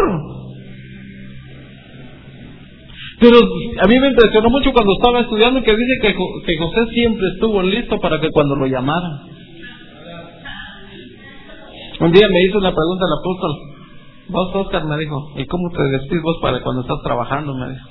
[3.20, 3.38] Pero
[3.82, 8.00] a mí me impresionó mucho cuando estaba estudiando que dice que, José siempre estuvo listo
[8.00, 9.28] para que cuando lo llamaran.
[12.00, 13.52] Un día me hizo una pregunta el apóstol.
[14.30, 17.56] Vos, Oscar, me dijo, ¿y cómo te vestís vos para cuando estás trabajando?
[17.56, 17.88] Me dijo.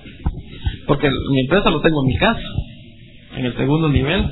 [0.87, 2.49] Porque mi empresa lo tengo en mi casa,
[3.39, 4.23] en el segundo nivel.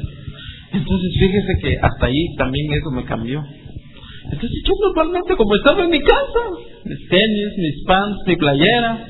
[0.72, 3.42] Entonces, fíjese que hasta ahí también eso me cambió.
[4.24, 6.40] Entonces, yo normalmente, como estaba en mi casa,
[6.84, 9.06] mis tenis, mis pants, mi playera,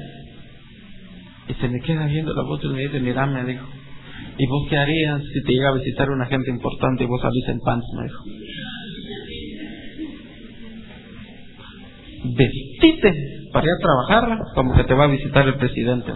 [1.48, 3.66] y se me queda viendo la voz y me dice, mira, me dijo,
[4.38, 7.48] ¿y vos qué harías si te llega a visitar una gente importante y vos salís
[7.48, 7.86] en pants?
[7.96, 8.46] Me dijo.
[12.34, 13.12] vestite
[13.52, 16.12] para ir a trabajar como que te va a visitar el presidente.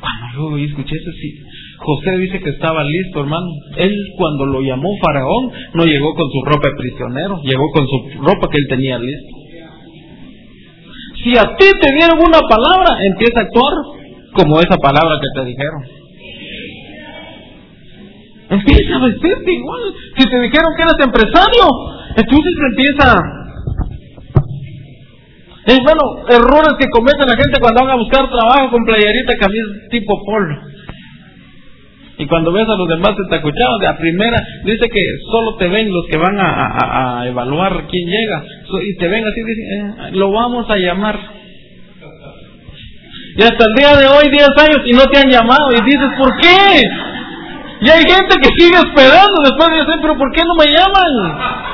[0.00, 1.45] Cuando yo escuché eso, sí.
[1.78, 3.46] José dice que estaba listo, hermano.
[3.76, 8.22] Él cuando lo llamó Faraón, no llegó con su ropa de prisionero, llegó con su
[8.22, 9.36] ropa que él tenía listo.
[11.22, 13.72] Si a ti te dieron una palabra, empieza a actuar
[14.32, 15.82] como esa palabra que te dijeron.
[18.48, 19.82] Empieza a vestirte igual.
[20.16, 21.66] Si te dijeron que eres empresario,
[22.16, 23.36] entonces empieza
[25.66, 29.90] es bueno, errores que comete la gente cuando van a buscar trabajo con playerita camisa
[29.90, 30.54] tipo polo.
[32.18, 35.00] Y cuando ves a los demás escuchando de a primera, dice que
[35.30, 38.42] solo te ven los que van a, evaluar quién llega.
[38.82, 41.18] Y te ven así, dicen, eh, lo vamos a llamar.
[43.36, 45.70] Y hasta el día de hoy, 10 años, y no te han llamado.
[45.72, 46.82] Y dices, ¿por qué?
[47.82, 51.66] Y hay gente que sigue esperando después de decir, pero ¿por qué no me llaman?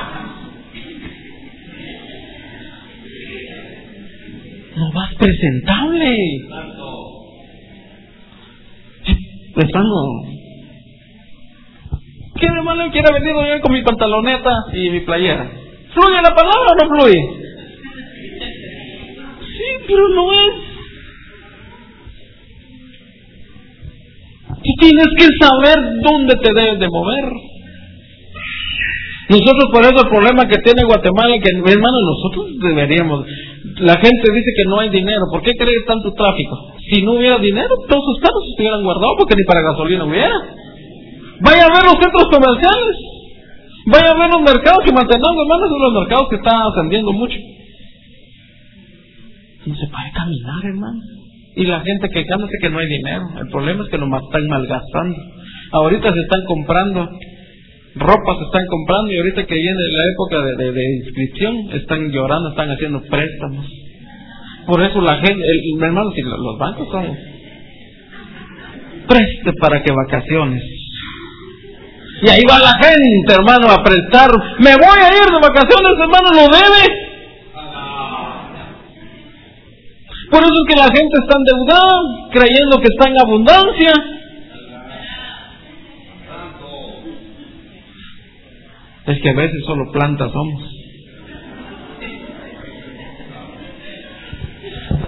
[4.76, 6.16] no vas presentable.
[9.55, 10.32] Hermano,
[12.42, 15.48] ¿qué hermano quiere venir hoy con mi pantaloneta y mi playera?
[15.94, 17.20] ¿Fluye la palabra o no fluye?
[19.46, 20.55] Sí, pero no es.
[24.48, 27.24] Tú tienes que saber dónde te debes de mover.
[29.28, 33.24] Nosotros por eso el problema que tiene Guatemala, que hermano, nosotros deberíamos,
[33.78, 35.26] la gente dice que no hay dinero.
[35.31, 36.74] ¿Por qué cree tanto tráfico?
[36.90, 40.62] Si no hubiera dinero, todos sus carros estuvieran guardados porque ni para gasolina hubiera.
[41.42, 42.96] Vaya a ver los centros comerciales.
[43.87, 47.38] Vaya a ver los mercados que mantenemos, hermanos, son los mercados que están ascendiendo mucho.
[49.66, 51.00] No se puede caminar, hermano.
[51.55, 53.24] Y la gente que dice que no hay dinero.
[53.38, 55.16] El problema es que nomás están malgastando.
[55.72, 57.09] Ahorita se están comprando
[57.94, 62.70] ropa se están comprando y ahorita que viene la época de, inscripción están llorando, están
[62.70, 63.66] haciendo préstamos.
[64.66, 67.05] Por eso la gente, el, hermano, si los bancos son
[69.09, 70.62] preste para que vacaciones.
[72.22, 74.30] Y ahí va la gente, hermano, a prestar.
[74.61, 77.12] Me voy a ir de vacaciones, hermano, lo debe.
[80.30, 83.92] Por eso es que la gente está endeudada, creyendo que está en abundancia.
[89.08, 90.62] Es que a veces solo plantas somos.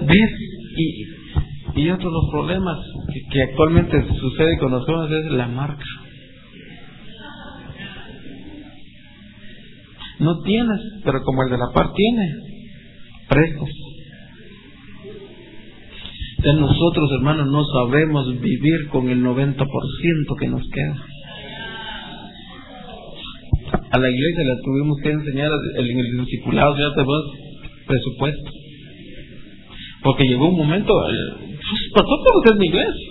[0.00, 0.30] ¿Ves?
[0.76, 2.76] Y, y otro de los problemas
[3.12, 5.84] que, que actualmente sucede con nosotros es la marca.
[10.24, 12.32] No tienes, pero como el de la par tiene,
[13.28, 13.68] prestos.
[16.42, 19.64] Ya nosotros, hermanos, no sabemos vivir con el 90%
[20.40, 20.96] que nos queda.
[23.90, 27.22] A la iglesia le tuvimos que enseñar en el discipulado, ya tenemos
[27.86, 28.50] presupuesto.
[30.02, 33.10] Porque llegó un momento, pues, pasó por ser mi iglesia.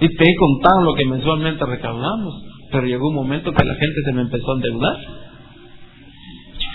[0.00, 2.51] Y te he contado lo que mensualmente recaudamos.
[2.72, 4.96] Pero llegó un momento que la gente se me empezó a endeudar.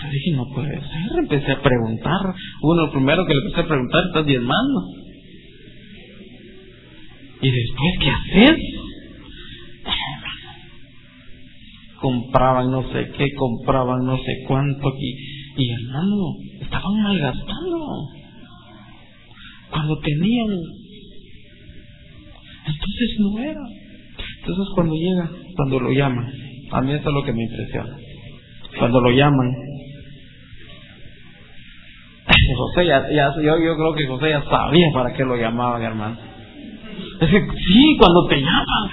[0.03, 1.19] Yo dije, no puede ser.
[1.19, 2.35] Empecé a preguntar.
[2.61, 4.81] Uno, primero que le empecé a preguntar, ¿estás diezmando?
[7.41, 8.57] Y después, ¿qué haces?
[11.99, 14.93] Compraban no sé qué, compraban no sé cuánto.
[14.99, 16.15] Y, y hermano,
[16.61, 17.79] estaban malgastando.
[19.71, 20.49] Cuando tenían.
[22.67, 23.86] Entonces no era.
[24.47, 26.25] Entonces cuando llega, cuando lo llaman,
[26.71, 27.97] a mí eso es lo que me impresiona.
[28.79, 29.51] Cuando lo llaman,
[32.55, 36.17] José ya, yo, yo creo que José ya sabía para qué lo llamaban, hermano.
[37.19, 38.89] Es que sí, cuando te llaman,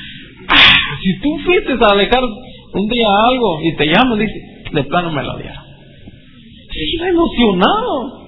[0.49, 4.33] ah, si tú fuiste a dejar un día algo y te llaman, dice,
[4.73, 5.63] de plano me lo dieron.
[6.73, 8.25] Sí, emocionado.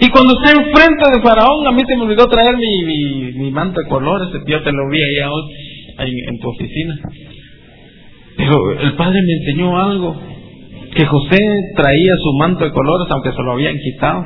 [0.00, 3.88] Y cuando está enfrente de Faraón, a mí se me olvidó traer mi manto de
[3.88, 5.20] colores, yo te lo vi ahí
[5.98, 6.94] en, tu oficina.
[8.36, 10.20] Pero el padre me enseñó algo,
[10.94, 11.38] que José
[11.76, 14.24] traía su manto de colores aunque se lo habían quitado.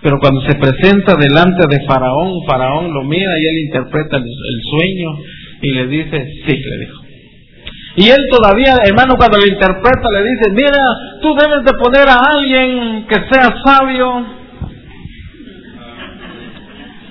[0.00, 4.60] Pero cuando se presenta delante de Faraón, Faraón lo mira y él interpreta el, el
[4.70, 5.18] sueño
[5.62, 7.08] y le dice, sí, le dijo.
[7.96, 10.84] Y él todavía, hermano, cuando lo interpreta, le dice, mira,
[11.20, 14.24] tú debes de poner a alguien que sea sabio.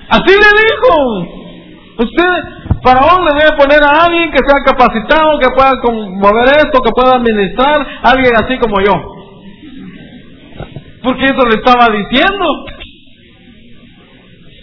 [0.08, 1.38] Así le dijo.
[1.98, 6.90] Usted, Faraón le a poner a alguien que sea capacitado, que pueda mover esto, que
[6.94, 8.92] pueda administrar, alguien así como yo.
[11.02, 12.44] Porque eso le estaba diciendo.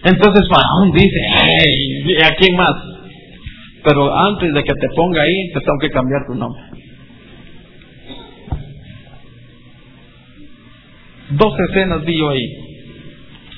[0.04, 2.73] Entonces Faraón dice, hey, ¿a quién más?
[3.84, 6.62] Pero antes de que te ponga ahí, te tengo que cambiar tu nombre.
[11.32, 12.45] Dos escenas vi yo ahí.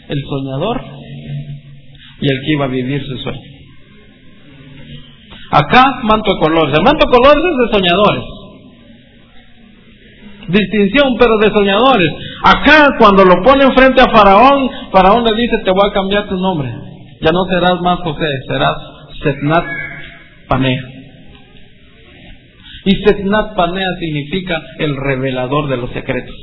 [0.09, 0.81] El soñador
[2.21, 3.46] y el que iba a vivir su sueño.
[5.51, 6.77] Acá, manto de colores.
[6.77, 8.23] El manto de colores es de soñadores.
[10.47, 12.09] Distinción, pero de soñadores.
[12.43, 16.37] Acá, cuando lo ponen frente a Faraón, Faraón le dice, te voy a cambiar tu
[16.37, 16.69] nombre.
[17.21, 18.75] Ya no serás más José, serás
[19.23, 19.65] Setnat
[20.47, 20.83] Panea.
[22.85, 26.35] Y Setnat Panea significa el revelador de los secretos.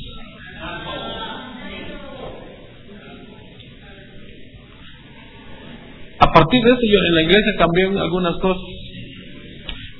[6.18, 8.83] A partir de eso yo en la iglesia cambié algunas cosas.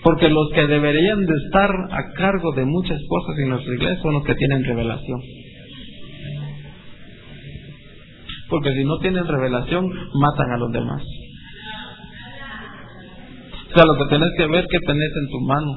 [0.04, 4.12] Porque los que deberían de estar a cargo de muchas cosas en nuestra iglesia son
[4.12, 5.18] los que tienen revelación.
[8.50, 11.02] Porque si no tienen revelación, matan a los demás.
[13.70, 15.72] O sea, lo que tenés que ver que tenés en tu mano.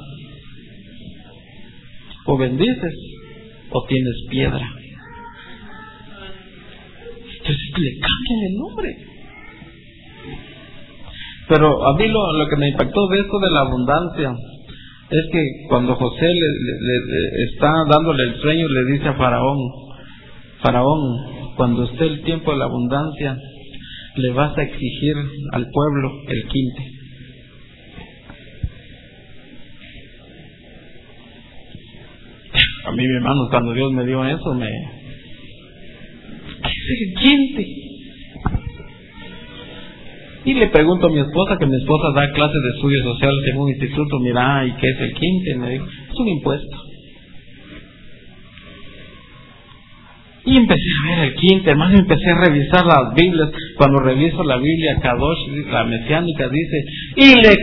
[2.25, 2.93] O bendices
[3.71, 4.69] o tienes piedra.
[7.31, 9.06] Entonces le cambian el nombre.
[11.47, 14.35] Pero a mí lo, que me impactó de esto de la abundancia
[15.09, 19.57] es que cuando José le, está dándole el sueño, le dice a Faraón,
[20.61, 23.37] Faraón, cuando esté el tiempo de la abundancia,
[24.17, 25.15] le vas a exigir
[25.53, 26.83] al pueblo el quinte.
[32.87, 34.69] A mí, mi hermano, cuando Dios me dio eso, me...
[36.61, 37.76] ¿Qué es el quinte?
[40.47, 43.57] Y le pregunto a mi esposa, que mi esposa da clases de estudios sociales en
[43.57, 45.55] un instituto, mira, ¿y qué es el quinte?
[45.55, 46.77] Me dijo, es un impuesto.
[50.45, 53.49] Y empecé a ver el quinte, hermano, empecé a revisar las Biblias.
[53.75, 56.77] Cuando reviso la Biblia, Kadosh, la mesiánica, dice,
[57.17, 57.53] y le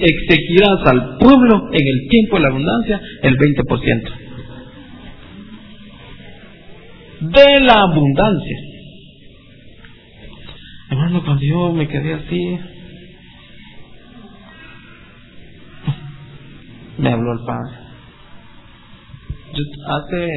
[0.00, 4.10] exigirás al pueblo en el tiempo de la abundancia el 20%.
[7.20, 8.73] De la abundancia.
[10.90, 12.58] Hermano, cuando yo me quedé así,
[16.98, 17.76] me habló el padre.
[19.88, 20.28] hace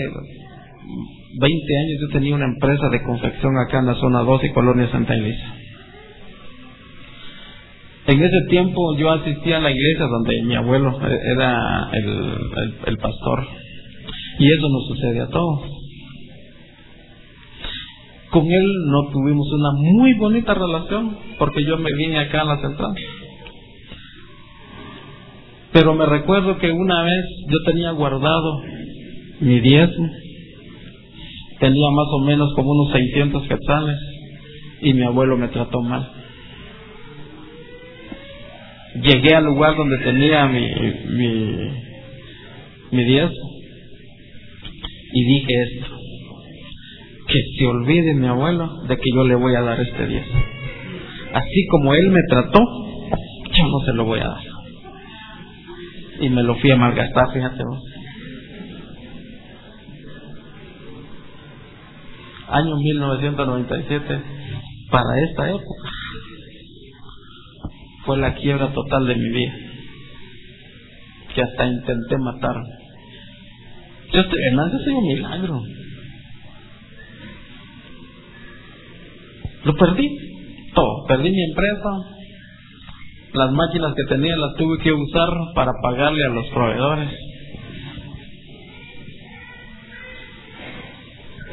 [1.39, 4.89] 20 años yo tenía una empresa de confección acá en la zona 2 y Colonia
[4.91, 5.53] Santa Elisa.
[8.07, 10.97] En ese tiempo yo asistía a la iglesia donde mi abuelo
[11.35, 12.39] era el,
[12.85, 13.45] el pastor.
[14.39, 15.76] Y eso nos sucede a todos.
[18.38, 22.61] Con él no tuvimos una muy bonita relación porque yo me vine acá a la
[22.61, 22.93] central.
[25.73, 28.61] Pero me recuerdo que una vez yo tenía guardado
[29.39, 30.07] mi diezmo,
[31.59, 33.97] tenía más o menos como unos 600 quetzales
[34.83, 36.07] y mi abuelo me trató mal.
[39.01, 41.71] Llegué al lugar donde tenía mi, mi,
[42.91, 43.49] mi diezmo
[45.11, 45.96] y dije esto,
[47.28, 50.39] que se olvide mi abuelo de que yo le voy a dar este diezmo.
[51.34, 52.59] Así como él me trató,
[53.53, 54.43] yo no se lo voy a dar.
[56.21, 57.84] Y me lo fui a malgastar, fíjate vos.
[62.49, 64.21] Año 1997,
[64.89, 65.89] para esta época,
[68.05, 69.53] fue la quiebra total de mi vida.
[71.36, 72.69] Que hasta intenté matarme.
[74.13, 75.61] Yo estoy, Hernández es un milagro.
[79.68, 80.09] Lo perdí.
[80.74, 81.05] Todo.
[81.07, 81.89] Perdí mi empresa.
[83.34, 87.09] Las máquinas que tenía las tuve que usar para pagarle a los proveedores.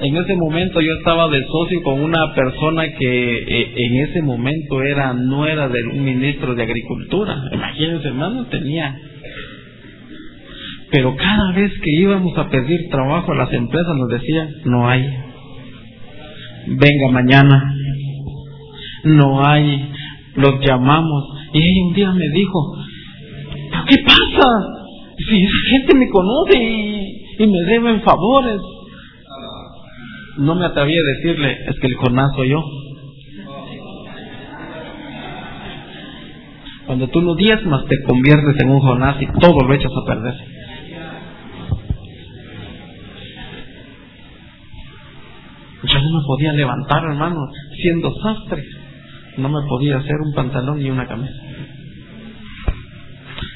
[0.01, 4.83] En ese momento yo estaba de socio con una persona que eh, en ese momento
[4.83, 7.35] era nuera de un ministro de Agricultura.
[7.53, 8.95] Imagínense, hermano, tenía
[10.95, 15.05] pero cada vez que íbamos a pedir trabajo a las empresas nos decían, no hay.
[16.69, 17.74] Venga mañana.
[19.05, 19.93] No hay.
[20.37, 21.25] Los llamamos.
[21.53, 22.77] Y un día me dijo,
[23.89, 24.49] qué pasa?
[25.17, 26.59] Si esa gente me conoce
[27.39, 28.61] y, me deben favores.
[30.39, 32.65] No me atreví a decirle, es que el Jonás soy yo.
[36.87, 40.35] Cuando tú no diezmas, te conviertes en un Jonás y todo lo echas a perder.
[45.85, 47.47] Yo no me podía levantar, hermano,
[47.81, 48.65] siendo sastre.
[49.37, 51.35] No me podía hacer un pantalón ni una camisa.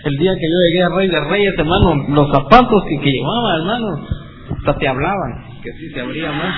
[0.05, 3.57] El día que yo llegué a Rey de Reyes, hermano, los zapatos que, que llevaba,
[3.57, 4.07] hermano,
[4.57, 6.55] hasta te hablaban, que sí se abría más.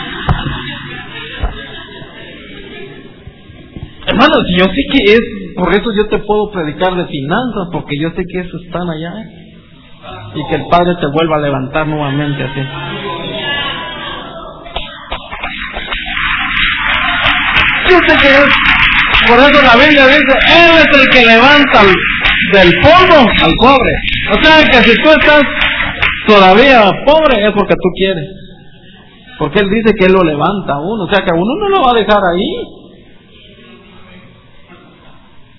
[4.06, 5.20] Hermano, yo sé que es,
[5.56, 9.12] por eso yo te puedo predicar de finanzas, porque yo sé que eso están allá.
[10.34, 12.60] Y que el Padre te vuelva a levantar nuevamente así.
[19.30, 21.82] Por eso la Biblia dice, Él es el que levanta
[22.52, 23.92] del polvo al pobre.
[24.32, 25.42] O sea que si tú estás
[26.26, 28.26] todavía pobre es porque tú quieres.
[29.38, 31.04] Porque Él dice que Él lo levanta a uno.
[31.04, 32.50] O sea que a uno no lo va a dejar ahí.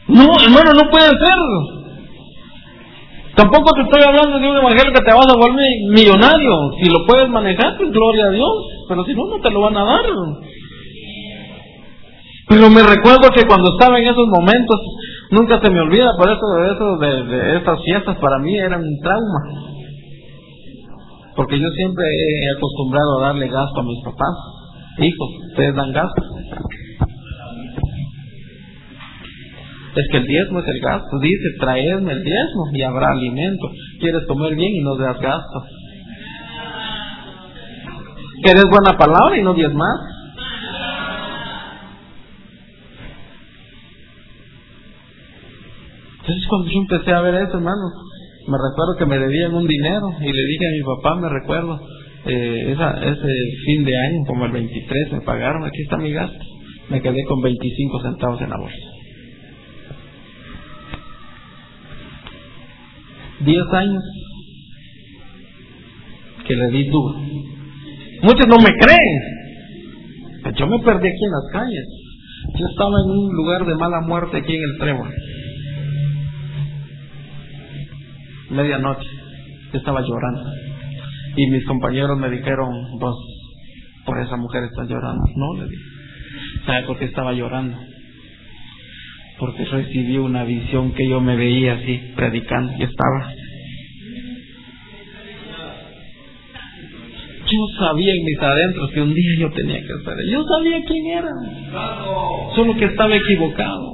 [0.07, 1.39] No, hermano, no puede ser.
[3.35, 6.71] Tampoco te estoy hablando de un evangelio que te vas a volver millonario.
[6.83, 8.51] Si lo puedes manejar, pues gloria a Dios.
[8.89, 10.01] Pero si no, no te lo van a dar.
[12.51, 14.75] Pero me recuerdo que cuando estaba en esos momentos,
[15.31, 18.99] nunca se me olvida, por eso, eso de, de estas fiestas para mí eran un
[19.01, 19.39] trauma.
[21.33, 24.35] Porque yo siempre he acostumbrado a darle gasto a mis papás.
[24.99, 26.21] Hijos, ustedes dan gasto.
[29.95, 31.19] Es que el diezmo es el gasto.
[31.21, 33.67] Dice, traedme el diezmo y habrá alimento.
[34.01, 35.63] Quieres comer bien y no das gasto.
[38.43, 40.10] Quieres buena palabra y no más
[46.51, 47.87] cuando yo empecé a ver eso, hermano,
[48.45, 51.79] me recuerdo que me debían un dinero y le dije a mi papá, me recuerdo,
[52.25, 53.27] eh, ese
[53.65, 56.43] fin de año, como el 23, me pagaron, aquí está mi gasto.
[56.89, 58.77] Me quedé con 25 centavos en la bolsa.
[63.45, 64.03] 10 años
[66.45, 67.17] que le di duro.
[68.23, 70.53] Muchos no me creen.
[70.57, 71.87] Yo me perdí aquí en las calles.
[72.59, 75.09] Yo estaba en un lugar de mala muerte aquí en el Trébol.
[78.51, 79.07] Medianoche.
[79.73, 80.51] estaba llorando.
[81.35, 83.15] Y mis compañeros me dijeron, vos,
[84.05, 85.23] por esa mujer estás llorando.
[85.35, 85.83] No, le dije.
[86.65, 87.77] ¿Sabe por qué estaba llorando?
[89.39, 93.33] Porque recibí una visión que yo me veía así, predicando, y estaba.
[97.51, 100.15] Yo sabía en mis adentros que un día yo tenía que estar.
[100.31, 101.31] Yo sabía quién era.
[102.55, 103.91] Solo que estaba equivocado.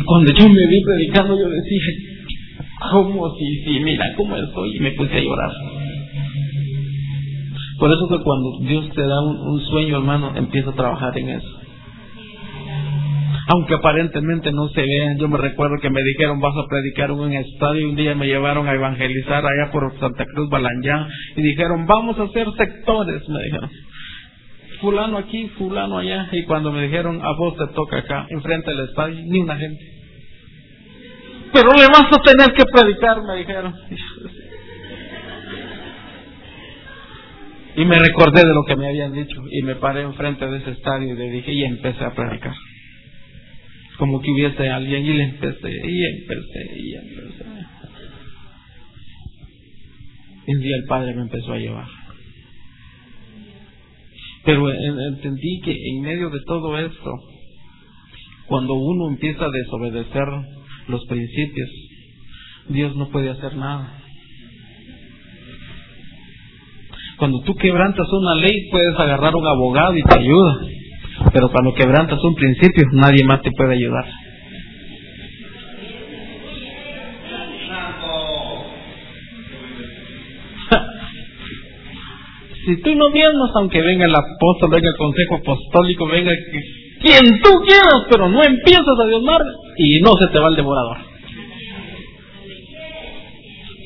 [0.00, 1.78] Y cuando yo me vi predicando, yo decía,
[2.90, 4.76] ¿cómo si, si, mira cómo estoy?
[4.76, 5.50] Y me puse a llorar.
[7.78, 11.48] Por eso que cuando Dios te da un, sueño, hermano, empieza a trabajar en eso.
[13.52, 15.18] aunque aparentemente no se vean.
[15.18, 18.14] Yo me recuerdo que me dijeron, vas a predicar en un estadio, y un día
[18.14, 23.28] me llevaron a evangelizar allá por Santa Cruz, Balanyá, y dijeron, vamos a hacer sectores,
[23.28, 23.70] me dijeron.
[24.80, 28.88] Fulano aquí, fulano allá, y cuando me dijeron, a vos te toca acá, enfrente del
[28.88, 29.84] estadio, ni una gente.
[31.52, 33.74] Pero le vas a tener que predicar, me dijeron.
[37.76, 40.70] Y me recordé de lo que me habían dicho y me paré enfrente de ese
[40.72, 42.54] estadio y le dije y empecé a predicar
[44.00, 47.44] como que hubiese alguien y le empecé y empecé y empecé.
[50.46, 51.99] Y un día el Padre me empezó a llevar.
[54.50, 57.12] Pero entendí que en medio de todo esto,
[58.48, 60.26] cuando uno empieza a desobedecer
[60.88, 61.68] los principios,
[62.68, 64.02] Dios no puede hacer nada.
[67.16, 70.58] Cuando tú quebrantas una ley, puedes agarrar un abogado y te ayuda.
[71.32, 74.04] Pero cuando quebrantas un principio, nadie más te puede ayudar.
[82.70, 86.32] Si tú no vienes, aunque venga el apóstol, venga el consejo apostólico, venga
[87.02, 89.40] quien tú quieras, pero no empiezas a diezmar
[89.76, 90.98] y no se te va el devorador.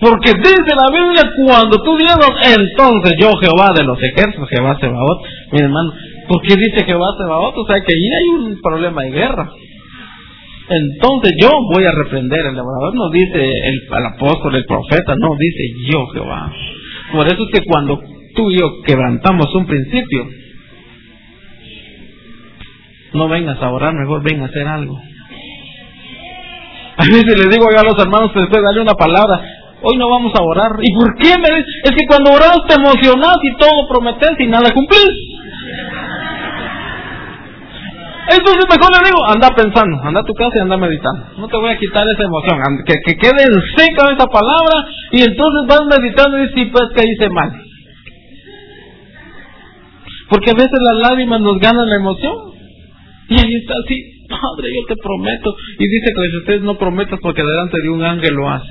[0.01, 5.23] Porque dice la Biblia, cuando tú diezmas, entonces yo Jehová de los ejércitos, Jehová Sebaot,
[5.53, 5.93] mi hermano,
[6.29, 7.63] ¿Por qué dice a otro?
[7.63, 9.51] O sea que ahí hay un problema de guerra.
[10.69, 12.47] Entonces yo voy a reprender.
[12.47, 16.51] El devorador no dice el, apóstol, el profeta, no, dice yo Jehová.
[17.13, 18.01] Por eso es que cuando
[18.35, 20.27] tú y yo quebrantamos un principio,
[23.15, 25.01] no vengas a orar, mejor ven a hacer algo.
[26.97, 29.41] A veces les digo a los hermanos, después dale una palabra,
[29.83, 30.73] hoy no vamos a orar.
[30.81, 34.71] ¿Y por qué me Es que cuando oras te emocionas y todo prometes y nada
[34.73, 35.35] cumplís.
[38.27, 41.27] Entonces mejor le digo, anda pensando, anda a tu casa y anda meditando.
[41.37, 45.23] No te voy a quitar esa emoción, que, que quede en seca esa palabra y
[45.23, 47.53] entonces vas meditando y dices, sí, pues que hice mal.
[50.35, 52.35] Porque a veces las lágrimas nos ganan la emoción.
[53.29, 55.55] Y ahí está así, Padre, yo te prometo.
[55.79, 58.67] Y dice que si ustedes no prometas porque delante de un ángel lo hace.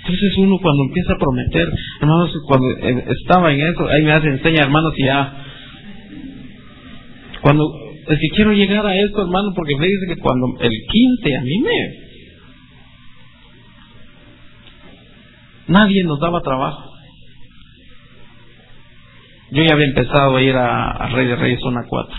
[0.00, 1.68] Entonces uno cuando empieza a prometer,
[2.00, 5.44] hermanos, cuando eh, estaba en eso, ahí me hace enseña, hermanos, y ya
[7.40, 7.64] cuando,
[8.08, 11.40] es que quiero llegar a esto, hermano, porque me dice que cuando el 15 a
[11.42, 12.08] mí me...
[15.68, 16.87] Nadie nos daba trabajo.
[19.50, 22.16] Yo ya había empezado a ir a, Rey de Reyes Zona 4.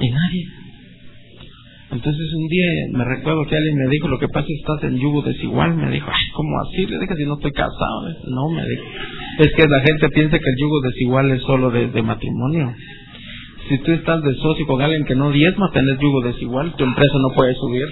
[0.00, 0.44] Y nadie.
[1.90, 4.90] Entonces un día me recuerdo que alguien me dijo, lo que pasa es que estás
[4.90, 5.74] en yugo desigual.
[5.76, 6.86] Me dijo, Ay, ¿cómo así?
[6.86, 8.02] Le dije, si no estoy casado.
[8.28, 8.84] No, me dijo.
[9.38, 12.74] Es que la gente piensa que el yugo desigual es solo de, matrimonio.
[13.68, 17.14] Si tú estás de socio con alguien que no diezma, tenés yugo desigual, tu empresa
[17.22, 17.86] no puede subir.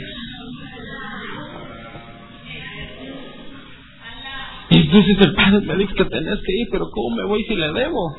[4.92, 7.72] Entonces el padre me dijo que tenés que ir, pero ¿cómo me voy si le
[7.72, 8.14] debo?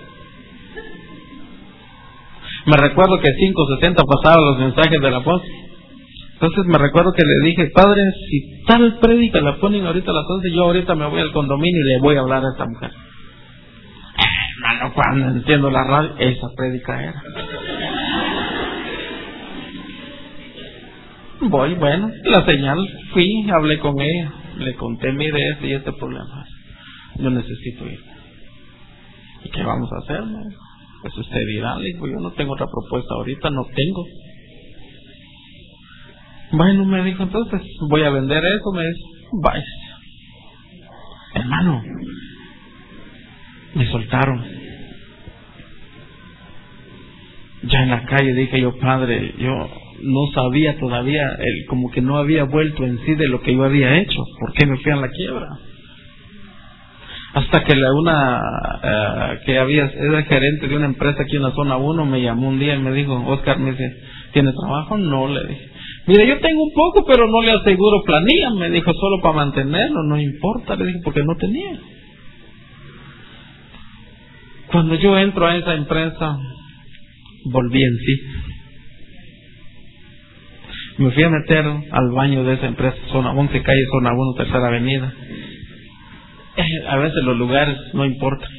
[2.66, 5.44] Me recuerdo que 5.60 pasaban los mensajes de la voz.
[6.34, 10.26] Entonces me recuerdo que le dije, padre, si tal prédica la ponen ahorita a las
[10.28, 12.92] 11, yo ahorita me voy al condominio y le voy a hablar a esta mujer.
[14.56, 17.24] Hermano, cuando entiendo la radio, esa prédica era.
[21.42, 22.80] Voy, bueno, la señal,
[23.14, 26.43] fui, hablé con ella, le conté, mire este y este problema.
[27.18, 28.00] Yo necesito ir.
[29.46, 30.24] ¿Y qué vamos a hacer?
[31.02, 34.06] Pues usted dirá, le digo, yo no tengo otra propuesta ahorita, no tengo.
[36.54, 39.02] Bueno, me dijo, entonces voy a vender eso, me dice,
[39.42, 39.64] vaya.
[41.34, 41.84] Hermano,
[43.76, 44.44] me soltaron.
[47.64, 49.70] Ya en la calle dije yo, padre, yo
[50.04, 53.64] no sabía todavía, el, como que no había vuelto en sí de lo que yo
[53.64, 54.20] había hecho.
[54.40, 55.48] ¿Por qué me fui a la quiebra?
[57.34, 58.42] Hasta que la, una
[58.84, 62.50] eh, que había, era gerente de una empresa aquí en la zona 1, me llamó
[62.50, 63.84] un día y me dijo, Oscar, me dice,
[64.34, 64.98] ¿tiene trabajo?
[64.98, 65.70] No, le dije.
[66.06, 68.50] Mire, yo tengo un poco, pero no le aseguro planilla.
[68.52, 70.76] Me dijo, solo para mantenerlo, no importa.
[70.76, 71.80] Le dije, porque no tenía.
[74.68, 76.38] Cuando yo entro a esa empresa,
[77.46, 78.22] volví en sí.
[80.98, 84.68] Me fui a meter al baño de esa empresa, zona 11 calle, zona 1, tercera
[84.68, 85.14] avenida.
[86.90, 88.50] A veces los lugares no importan.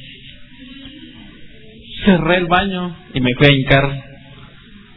[2.05, 4.03] Cerré el baño y me fui a hincar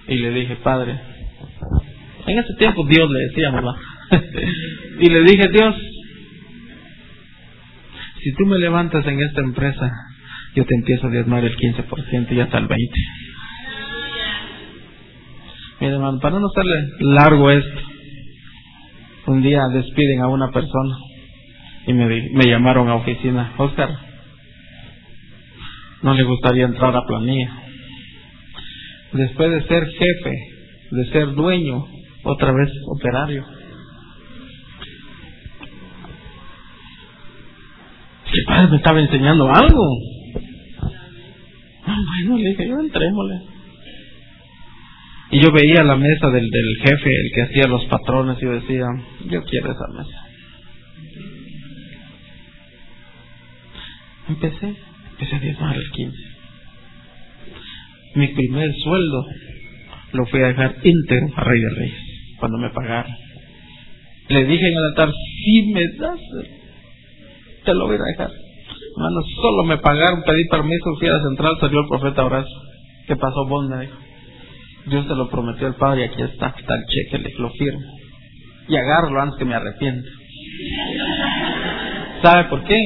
[0.09, 0.99] y le dije, Padre,
[2.26, 3.74] en ese tiempo Dios le decía, ¿verdad?
[5.01, 5.74] y le dije, Dios,
[8.22, 9.90] si tú me levantas en esta empresa,
[10.55, 12.76] yo te empiezo a diezmar el 15% y hasta el 20%.
[15.80, 17.80] Mire, hermano, para no hacerle largo esto,
[19.28, 20.96] un día despiden a una persona
[21.89, 23.55] y me, llamaron a oficina.
[23.57, 23.89] Oscar,
[26.03, 27.51] no le gustaría entrar a planilla.
[29.12, 30.32] Después de ser jefe,
[30.91, 31.86] de ser dueño,
[32.24, 33.43] otra vez operario.
[38.34, 39.82] El padre me estaba enseñando algo.
[41.86, 43.34] Ah, bueno, le dije, yo entrémosle.
[45.30, 48.53] Y yo veía la mesa del, del jefe, el que hacía los patrones, y yo
[48.53, 48.84] decía,
[49.30, 50.28] yo quiero esa mesa.
[54.29, 54.76] Empecé,
[55.11, 56.16] empecé a diezmar el 15.
[58.16, 59.26] Mi primer sueldo
[60.12, 61.99] lo fui a dejar íntegro a Rey de Reyes,
[62.39, 63.12] cuando me pagaron.
[64.29, 66.20] Le dije en el altar, si me das,
[67.64, 68.31] te lo voy a dejar.
[68.31, 72.57] Hermano, solo me pagaron, pedí permiso, fui a la central, salió el profeta Horacio.
[73.07, 73.68] ¿Qué pasó vos?
[73.68, 73.97] Me dijo.
[74.87, 77.81] Dios te lo prometió el Padre y aquí está, está el cheque, le lo firmo.
[78.68, 80.09] Y agarro antes que me arrepienta.
[82.22, 82.79] ¿Sabe por qué?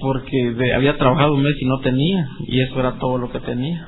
[0.00, 3.86] Porque había trabajado un mes y no tenía, y eso era todo lo que tenía.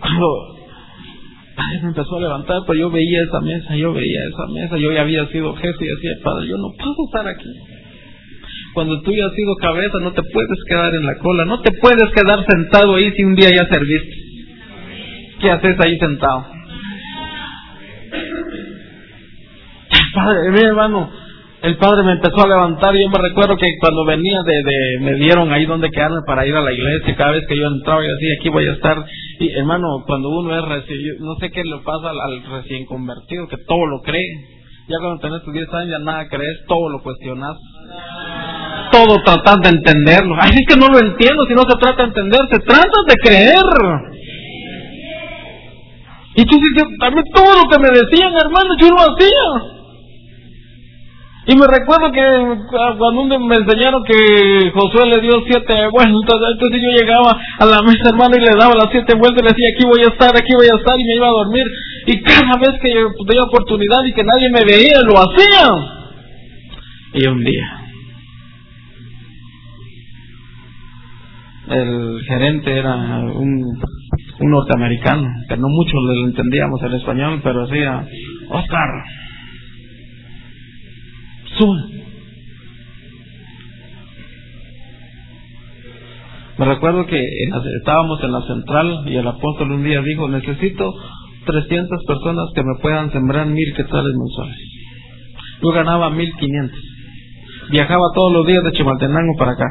[0.00, 0.26] Cuando
[1.56, 4.92] Padre me empezó a levantar, pero yo veía esa mesa, yo veía esa mesa, yo
[4.92, 7.50] ya había sido jefe y decía, Padre, yo no puedo estar aquí.
[8.74, 11.72] Cuando tú ya has sido cabeza, no te puedes quedar en la cola, no te
[11.72, 14.16] puedes quedar sentado ahí si un día ya serviste.
[15.40, 16.46] ¿Qué haces ahí sentado?
[20.14, 21.10] Padre, mi hermano,
[21.62, 24.98] el padre me empezó a levantar y yo me recuerdo que cuando venía de, de,
[25.00, 28.02] me dieron ahí donde quedarme para ir a la iglesia, cada vez que yo entraba
[28.04, 29.04] y decía, aquí voy a estar.
[29.38, 33.58] Y hermano, cuando uno es recién, no sé qué le pasa al, recién convertido, que
[33.68, 34.26] todo lo cree.
[34.88, 37.56] Ya cuando tenés tus 10 años ya nada crees, todo lo cuestionas.
[38.90, 40.34] Todo tratas de entenderlo.
[40.40, 43.14] Ay, es que no lo entiendo si no se trata de entender, se trata de
[43.22, 43.68] creer.
[46.34, 49.81] Y tú dices, también todo lo que me decían, hermano, yo lo hacía.
[51.52, 56.80] Y me recuerdo que ah, cuando me enseñaron que Josué le dio siete vueltas, entonces
[56.80, 59.68] yo llegaba a la mesa, hermano, y le daba las siete vueltas y le decía,
[59.74, 61.66] aquí voy a estar, aquí voy a estar, y me iba a dormir.
[62.06, 65.68] Y cada vez que yo tenía oportunidad y que nadie me veía, lo hacía.
[67.14, 67.68] Y un día,
[71.68, 73.78] el gerente era un
[74.40, 78.04] un norteamericano, que no mucho le entendíamos el español, pero decía,
[78.48, 78.88] Oscar,
[86.58, 87.20] Me recuerdo que
[87.78, 90.92] estábamos en la central y el apóstol un día dijo, necesito
[91.46, 94.58] 300 personas que me puedan sembrar mil quetzales mensuales.
[95.62, 96.78] Yo ganaba 1500.
[97.70, 99.66] Viajaba todos los días de Chimaltenango para acá.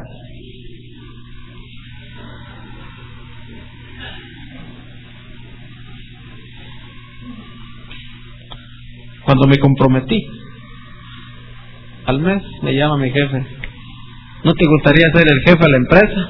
[9.26, 10.20] Cuando me comprometí,
[12.06, 13.46] al mes me llama mi jefe.
[14.44, 16.30] ¿No te gustaría ser el jefe de la empresa?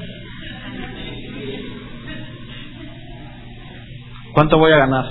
[4.34, 5.04] ¿Cuánto voy a ganar?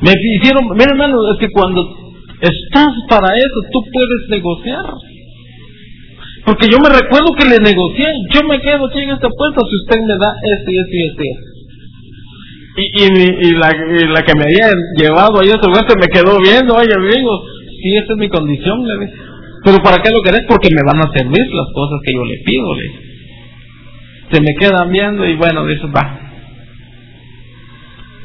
[0.00, 1.80] Me hicieron, mira hermano, es que cuando
[2.40, 4.84] estás para eso, tú puedes negociar.
[6.44, 9.76] Porque yo me recuerdo que le negocié, yo me quedo aquí en esta puerta si
[9.76, 11.51] usted me da este y este y este.
[12.74, 16.08] Y, y, y, la, la que me había llevado ahí a ese lugar se me
[16.08, 17.44] quedó viendo, oye amigo,
[17.82, 19.18] si esta es mi condición, le dije.
[19.64, 20.42] Pero ¿para qué lo querés?
[20.48, 22.90] Porque me van a servir las cosas que yo le pido, le
[24.32, 26.18] Se me quedan viendo y bueno, dice, va.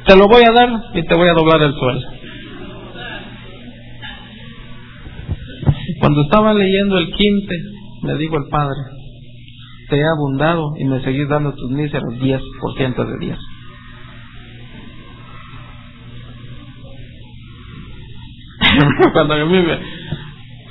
[0.06, 2.00] Te lo voy a dar y te voy a doblar el suelo.
[6.00, 7.56] Cuando estaba leyendo el quince,
[8.04, 8.78] me dijo el padre,
[9.90, 13.38] te he abundado y me seguís dando tus míseros 10% de diez.
[19.14, 19.78] Cuando a mí me...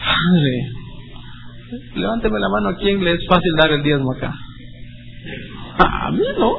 [0.07, 0.73] Padre,
[1.95, 4.33] levánteme la mano a quien le es fácil dar el diezmo acá.
[5.79, 6.53] A mí no.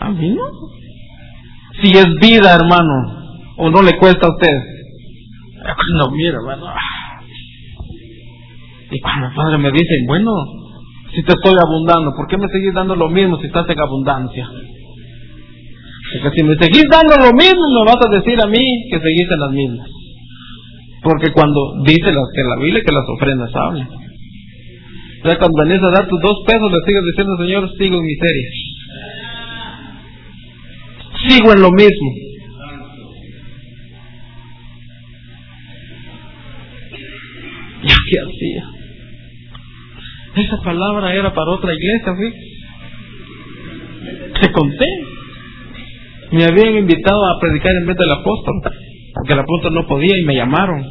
[0.00, 0.44] A mí no.
[1.82, 2.92] Si es vida, hermano,
[3.56, 4.56] o no le cuesta a usted.
[5.98, 6.66] No, mira, hermano.
[8.90, 10.30] Y cuando padre me dice, bueno,
[11.14, 14.48] si te estoy abundando, ¿por qué me seguís dando lo mismo si estás en abundancia?
[16.22, 18.58] Porque si me seguís dando lo mismo, me vas a decir a mí
[18.90, 19.99] que seguís en las mismas.
[21.02, 23.88] Porque cuando dice que la Biblia que las ofrendas hablan.
[25.24, 28.48] Ya cuando venís a dar tus dos pesos, le sigues diciendo, Señor, sigo en miseria.
[31.28, 32.10] Sigo en lo mismo.
[37.82, 38.64] ¿Y qué hacía?
[40.36, 42.32] Esa palabra era para otra iglesia, ¿sí?
[44.40, 44.86] Te conté.
[46.32, 48.54] Me habían invitado a predicar en vez del apóstol,
[49.20, 50.82] porque el apóstol no podía y me llamaron.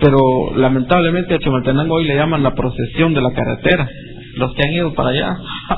[0.00, 0.18] Pero
[0.56, 3.88] lamentablemente a Chimaltenango hoy le llaman la procesión de la carretera,
[4.36, 5.36] los que han ido para allá.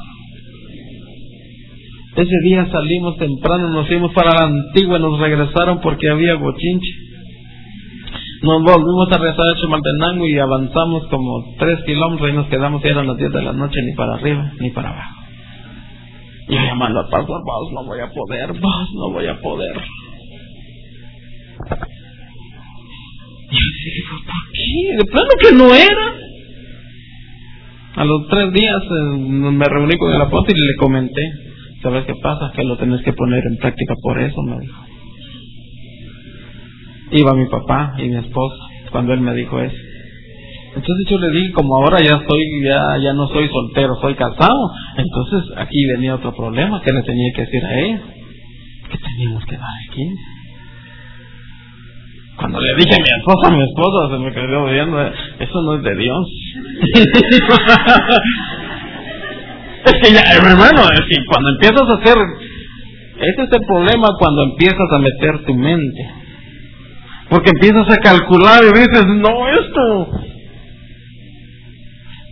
[2.16, 6.91] Ese día salimos temprano, nos fuimos para la antigua, nos regresaron porque había bochinche.
[8.43, 12.89] Nos volvimos a regresar a Chimaltenango y avanzamos como tres kilómetros y nos quedamos y
[12.89, 15.14] eran las diez de la noche ni para arriba ni para abajo.
[16.49, 19.80] Y llamando al pastor, vos no voy a poder, vos no voy a poder.
[23.50, 24.96] Y dije, ¿por qué?
[24.96, 26.14] De plano que no era.
[27.94, 31.30] A los tres días eh, me reuní con el apóstol y le comenté,
[31.82, 32.52] ¿sabes qué pasa?
[32.54, 34.82] Que lo tenés que poner en práctica por eso, me dijo.
[37.10, 38.56] Iba mi papá y mi esposa
[38.90, 39.76] cuando él me dijo eso.
[40.74, 44.72] Entonces yo le dije, como ahora ya estoy, ya, ya no soy soltero, soy casado.
[44.96, 48.00] Entonces aquí venía otro problema que le tenía que decir a ella.
[48.90, 50.14] Que teníamos que dar aquí.
[52.43, 55.76] Cuando le dije a mi esposa, a mi esposa se me quedó viendo, eso no
[55.76, 56.26] es de Dios.
[59.86, 62.18] es que ya, hermano, es que cuando empiezas a hacer,
[63.16, 66.11] ese es el problema cuando empiezas a meter tu mente.
[67.30, 70.11] Porque empiezas a calcular y dices, no, esto,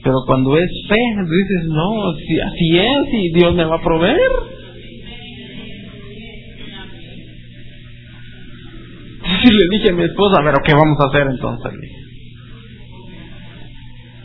[0.03, 4.31] pero cuando es fe, dices, no, si así es y Dios me va a proveer.
[9.45, 11.72] Y le dije a mi esposa, pero ¿qué vamos a hacer entonces?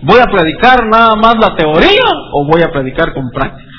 [0.01, 3.71] ¿Voy a predicar nada más la teoría o voy a predicar con práctica?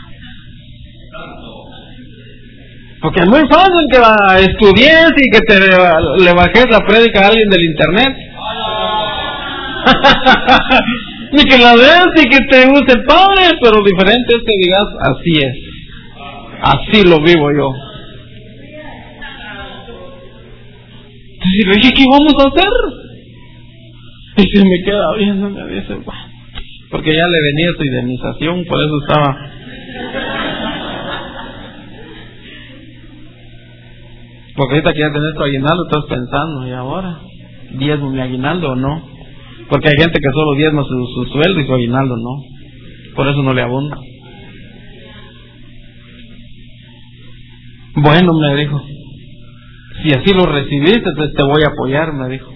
[3.01, 7.27] Porque es muy fácil que la estudies y que te le bajes la prédica a
[7.29, 8.17] alguien del internet.
[11.33, 15.39] ni que la veas y que te guste padre, pero diferente es que digas, así
[15.45, 15.55] es.
[16.63, 17.71] Así lo vivo yo.
[21.47, 22.73] Entonces le dije, ¿qué vamos a hacer?
[24.39, 25.97] Y se me queda viendo, me dice,
[26.91, 29.37] porque ya le venía su indemnización, por eso estaba.
[34.57, 37.19] Porque ahorita que ya tenés tu aguinaldo, estás pensando, ¿y ahora?
[37.73, 39.03] ¿Diezmo mi aguinaldo o no?
[39.69, 42.43] Porque hay gente que solo diezma su sueldo y su aguinaldo, ¿no?
[43.15, 43.99] Por eso no le abunda.
[47.97, 48.81] Bueno, me dijo,
[50.07, 52.53] si así lo recibiste, te voy a apoyar, me dijo.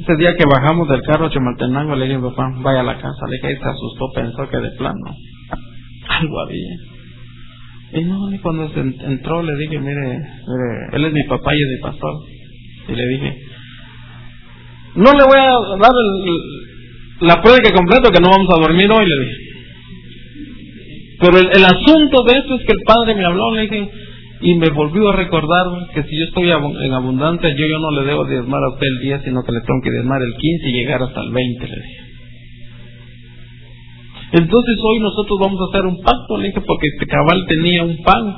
[0.00, 3.26] Ese día que bajamos del carro a Chimaltenango, le dije, papá, vaya a la casa.
[3.28, 5.00] Le dije, ahí se asustó, pensó que de plano
[6.08, 6.74] algo había.
[7.94, 11.62] Y no, y cuando se entró le dije, mire, mire, él es mi papá y
[11.62, 12.12] es mi pastor.
[12.88, 13.38] Y le dije,
[14.96, 15.92] no le voy a dar
[17.20, 19.36] la prédica completa que no vamos a dormir hoy, le dije.
[21.20, 23.90] Pero el, el, asunto de esto es que el padre me habló, le dije,
[24.44, 25.64] y me volvió a recordar
[25.94, 29.00] que si yo estoy en abundancia, yo, yo no le debo diezmar a usted el
[29.00, 31.74] 10, sino que le tengo que diezmar el 15 y llegar hasta el 20, le
[31.74, 32.04] dije.
[34.32, 37.96] Entonces hoy nosotros vamos a hacer un pacto, le dije, porque este cabal tenía un
[38.02, 38.36] pan.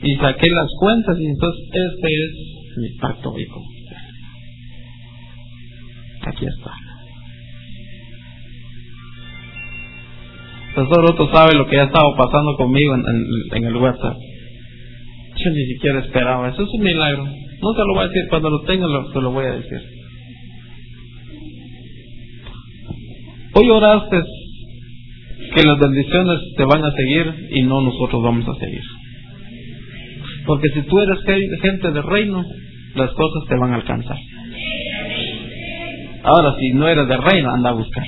[0.00, 3.96] Y saqué las cuentas y entonces este es mi pacto hoy con usted.
[6.22, 6.70] Aquí está.
[10.76, 14.16] Pastor Otto sabe lo que ha estado pasando conmigo en el WhatsApp.
[15.44, 16.48] Yo ni siquiera esperaba.
[16.48, 17.24] Eso es un milagro.
[17.24, 18.22] No te lo voy a decir.
[18.28, 19.78] Cuando lo tenga, lo, te lo voy a decir.
[23.54, 24.20] Hoy oraste
[25.54, 28.82] que las bendiciones te van a seguir y no nosotros vamos a seguir.
[30.46, 31.18] Porque si tú eres
[31.62, 32.44] gente del reino,
[32.94, 34.16] las cosas te van a alcanzar.
[36.22, 38.04] Ahora, si no eres del reino, anda a buscar.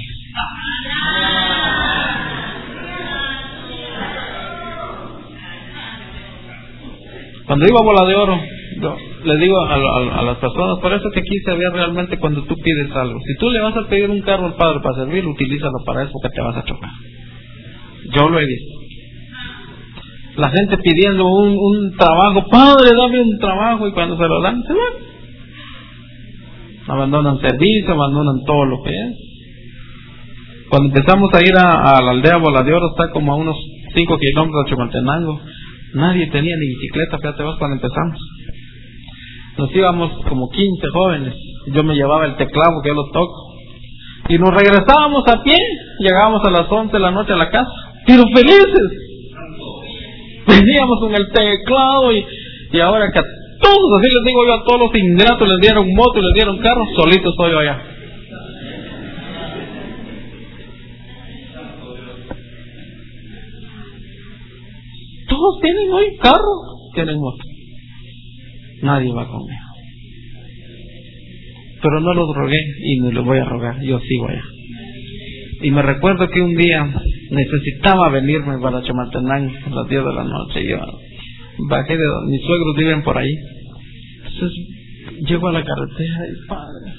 [7.50, 8.40] Cuando iba a bola de oro,
[8.80, 12.16] yo le digo a, a, a, las personas, por eso que aquí se ve realmente
[12.16, 13.18] cuando tú pides algo.
[13.26, 16.12] Si tú le vas a pedir un carro al Padre para servir, utilízalo para eso
[16.12, 16.90] porque te vas a chocar.
[18.14, 18.78] Yo lo he visto.
[20.36, 24.62] La gente pidiendo un, un trabajo, Padre, dame un trabajo, y cuando se lo dan,
[24.62, 24.92] se van.
[26.86, 29.16] Abandonan servicio, abandonan todo lo que es.
[30.68, 33.56] Cuando empezamos a ir a, a la aldea Bola de Oro, está como a unos
[33.92, 35.40] 5 kilómetros de Chimaltenango.
[35.94, 38.18] Nadie tenía ni bicicleta, fíjate vos cuando empezamos.
[39.58, 41.34] Nos íbamos como 15 jóvenes.
[41.72, 43.54] Yo me llevaba el teclado que yo lo toco.
[44.28, 45.58] Y nos regresábamos a pie.
[45.98, 47.70] Llegábamos a las 11 de la noche a la casa.
[48.06, 48.86] Pero felices.
[50.46, 52.24] Veníamos con el teclado y,
[52.72, 53.22] y ahora que a
[53.60, 56.58] todos, así les digo yo, a todos los ingratos les dieron moto y les dieron
[56.58, 57.78] carro, solito estoy yo allá.
[65.40, 66.52] Todos tienen hoy carro,
[66.94, 67.42] tienen moto.
[68.82, 69.60] Nadie va conmigo.
[71.82, 74.44] Pero no los rogué y ni los voy a rogar, yo sigo allá.
[75.62, 76.86] Y me recuerdo que un día
[77.30, 80.68] necesitaba venirme para Chamatenán a las 10 de la noche.
[80.68, 80.78] Yo
[81.68, 83.34] bajé de donde mis suegros viven por ahí.
[84.18, 84.50] Entonces
[85.26, 86.92] llego a la carretera y padre.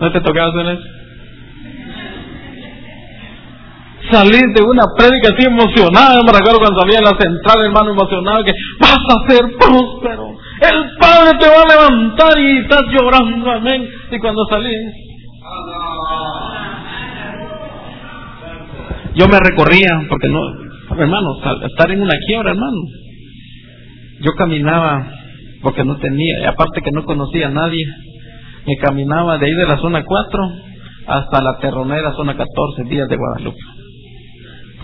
[0.00, 0.99] ¿No te tocaba hacer eso?
[4.10, 8.44] Salir de una prédica así emocionada, me recuerdo cuando salía en la central, hermano, emocionado,
[8.44, 13.88] que vas a ser próspero, el Padre te va a levantar y estás llorando, amén.
[14.10, 14.74] Y cuando salí,
[19.14, 20.40] yo me recorría, porque no,
[20.98, 21.28] hermano,
[21.66, 22.78] estar en una quiebra, hermano.
[24.22, 25.06] Yo caminaba,
[25.62, 27.84] porque no tenía, aparte que no conocía a nadie,
[28.66, 30.52] me caminaba de ahí de la zona 4
[31.06, 33.58] hasta la terronera zona 14, días de Guadalupe,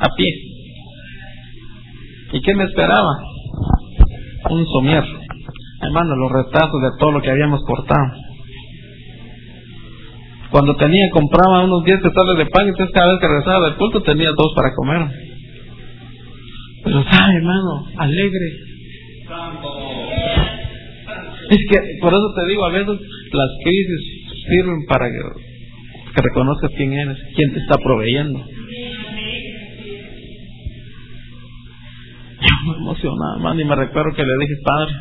[0.00, 0.28] a pie.
[2.32, 3.12] ¿Y qué me esperaba?
[4.50, 5.04] Un somier.
[5.82, 8.12] Hermano, los retazos de todo lo que habíamos cortado.
[10.50, 14.02] Cuando tenía, compraba unos 10 sales de pan, entonces cada vez que regresaba del culto
[14.02, 15.06] tenía dos para comer.
[16.84, 17.84] Pero, ¿sabe, hermano?
[17.98, 18.66] Alegre.
[21.50, 24.00] Es que, por eso te digo, a veces las crisis
[24.48, 25.18] sirven para que,
[26.14, 28.40] que reconozcas quién eres, quién te está proveyendo.
[32.74, 34.92] Emocionaba, hermano, y me recuerdo que le dije, Padre,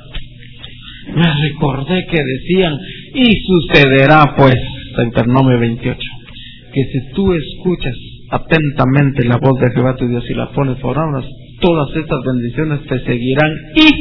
[1.16, 2.78] me recordé que decían,
[3.14, 4.56] y sucederá pues,
[4.98, 6.00] Deuteronomio 28,
[6.74, 7.94] que si tú escuchas
[8.32, 11.26] atentamente la voz de Jehová tu Dios y la pones por obras,
[11.62, 13.92] todas estas bendiciones te seguirán y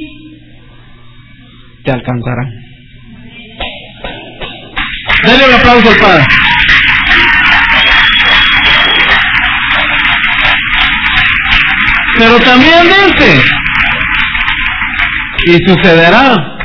[1.85, 2.51] te alcanzarán.
[5.25, 6.25] Dale un aplauso al Padre.
[12.19, 13.43] Pero también dice,
[15.47, 16.59] y sucederá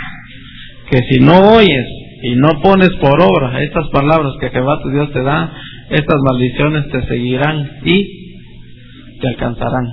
[0.89, 1.88] que si no oyes
[2.22, 5.52] y no pones por obra estas palabras que Jehová tu Dios te da,
[5.89, 9.86] estas maldiciones te seguirán y te alcanzarán.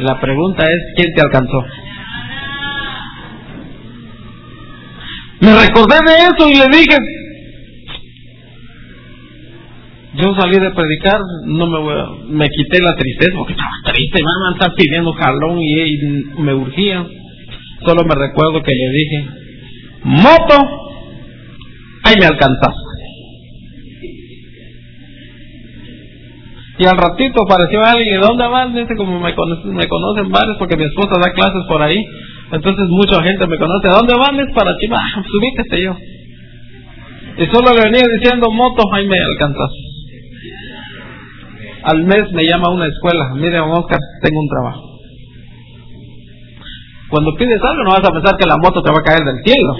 [0.00, 1.64] La pregunta es, ¿quién te alcanzó?
[5.40, 6.96] Me recordé de eso y le dije,
[10.16, 11.94] yo salí de predicar, no me voy
[12.30, 17.06] me quité la tristeza porque estaba triste, mamá, estaba pidiendo jalón y, me urgía.
[17.84, 19.30] Solo me recuerdo que le dije,
[20.04, 20.56] moto,
[22.04, 22.86] ahí me alcanzaste.
[26.78, 28.74] Y al ratito apareció alguien, ¿de dónde van?
[28.74, 32.02] Dice, como me conocen, me conocen varios porque mi esposa da clases por ahí.
[32.52, 33.88] Entonces mucha gente me conoce.
[33.88, 34.38] ¿A dónde van?
[34.40, 34.98] Es para Chiva.
[35.26, 35.96] Subíquete yo.
[37.38, 39.85] Y solo le venía diciendo, moto, ahí me alcanzas.
[41.86, 43.30] Al mes me llama a una escuela.
[43.34, 44.82] Mire, Oscar, tengo un trabajo.
[47.08, 49.38] Cuando pides algo no vas a pensar que la moto te va a caer del
[49.44, 49.72] cielo.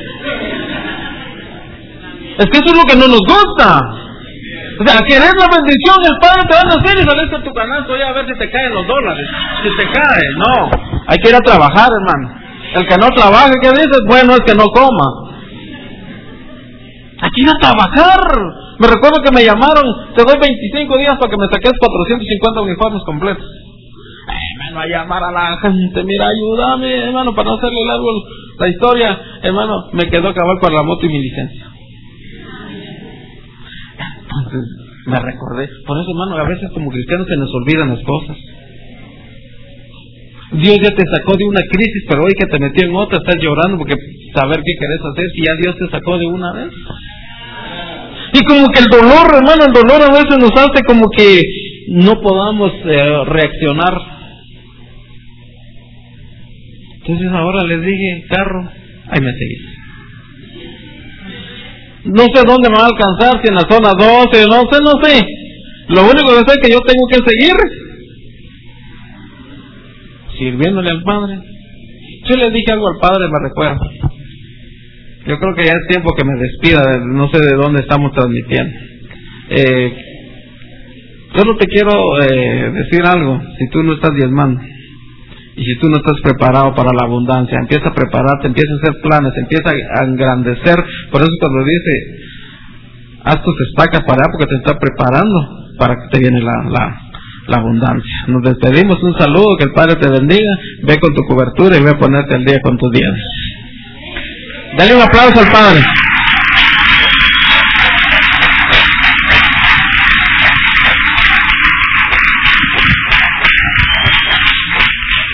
[2.39, 4.07] Es que eso es lo que no nos gusta.
[4.79, 7.53] O sea, querer la bendición, el Padre te va a hacer y sales a tu
[7.53, 9.27] canasto a ver si te caen los dólares.
[9.65, 10.71] Si te cae, no.
[11.09, 12.39] Hay que ir a trabajar, hermano.
[12.75, 14.01] El que no trabaje, ¿qué dices?
[14.07, 15.36] Bueno, es que no coma.
[17.35, 18.21] Que ir a trabajar.
[18.79, 23.03] Me recuerdo que me llamaron, te doy 25 días para que me saques 450 uniformes
[23.05, 23.47] completos
[24.27, 28.09] hermano, a llamar a la gente, mira, ayúdame, hermano, para no hacerle largo
[28.59, 31.67] la historia, hermano, me quedó acabar con la moto y mi licencia.
[34.23, 34.71] Entonces,
[35.07, 38.37] me recordé, por eso, hermano, a veces como cristianos se nos olvidan las cosas.
[40.53, 43.37] Dios ya te sacó de una crisis, pero hoy que te metió en otra, estás
[43.43, 43.95] llorando porque
[44.35, 46.71] saber qué querés hacer si ya Dios te sacó de una vez.
[48.37, 51.41] Y como que el dolor, hermano, el dolor a veces nos hace como que
[51.89, 54.17] no podamos eh, reaccionar
[57.07, 58.69] entonces ahora les dije, carro,
[59.09, 59.63] ahí me seguís.
[62.07, 65.05] No sé dónde me va a alcanzar, si en la zona 12, no sé, no
[65.05, 65.25] sé.
[65.89, 67.57] Lo único que sé es que yo tengo que seguir
[70.37, 71.39] sirviéndole al Padre.
[72.29, 74.06] Yo le dije algo al Padre, me recuerdo.
[75.27, 78.73] Yo creo que ya es tiempo que me despida, no sé de dónde estamos transmitiendo.
[79.51, 79.93] Eh,
[81.35, 84.61] yo no te quiero eh, decir algo si tú no estás diezmando.
[85.57, 89.03] Y si tú no estás preparado para la abundancia, empieza a prepararte, empieza a hacer
[89.03, 90.77] planes, empieza a engrandecer.
[91.11, 91.93] Por eso cuando dice,
[93.25, 97.01] haz tus estacas para allá porque te está preparando para que te viene la, la,
[97.49, 98.17] la abundancia.
[98.29, 100.53] Nos despedimos, un saludo, que el Padre te bendiga,
[100.85, 103.15] ve con tu cobertura y ve a ponerte al día con tus días.
[104.77, 105.81] Dale un aplauso al Padre.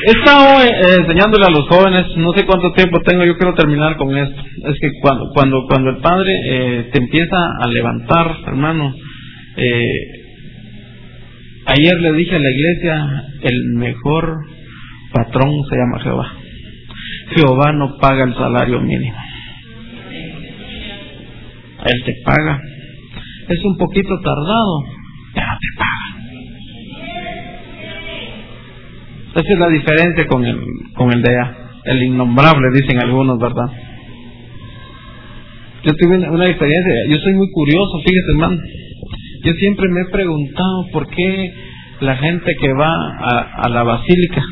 [0.05, 3.97] He estado eh, enseñándole a los jóvenes, no sé cuánto tiempo tengo, yo quiero terminar
[3.97, 4.43] con esto.
[4.64, 8.95] Es que cuando, cuando, cuando el Padre eh, te empieza a levantar, hermano,
[9.57, 9.84] eh,
[11.66, 14.38] ayer le dije a la iglesia, el mejor
[15.12, 16.32] patrón se llama Jehová.
[17.34, 19.32] Jehová no paga el salario mínimo.
[21.85, 22.61] Él te paga.
[23.49, 24.85] Es un poquito tardado,
[25.35, 26.12] pero te paga.
[29.35, 30.59] Esa es la diferencia con el,
[30.95, 31.57] con el de allá.
[31.85, 33.66] El innombrable, dicen algunos, ¿verdad?
[35.85, 38.57] Yo tuve una, experiencia, yo soy muy curioso, fíjese hermano.
[39.43, 41.53] Yo siempre me he preguntado por qué
[42.01, 42.95] la gente que va
[43.57, 44.45] a, la basílica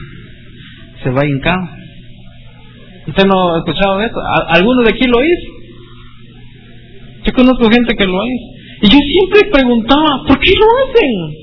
[1.04, 1.68] se va hincado.
[3.06, 4.16] ¿Usted no ha escuchado eso?
[4.48, 5.59] ¿Alguno de aquí lo hizo?
[7.24, 8.60] Yo conozco gente que lo hizo.
[8.82, 11.40] Y yo siempre preguntaba, ¿por qué lo hacen?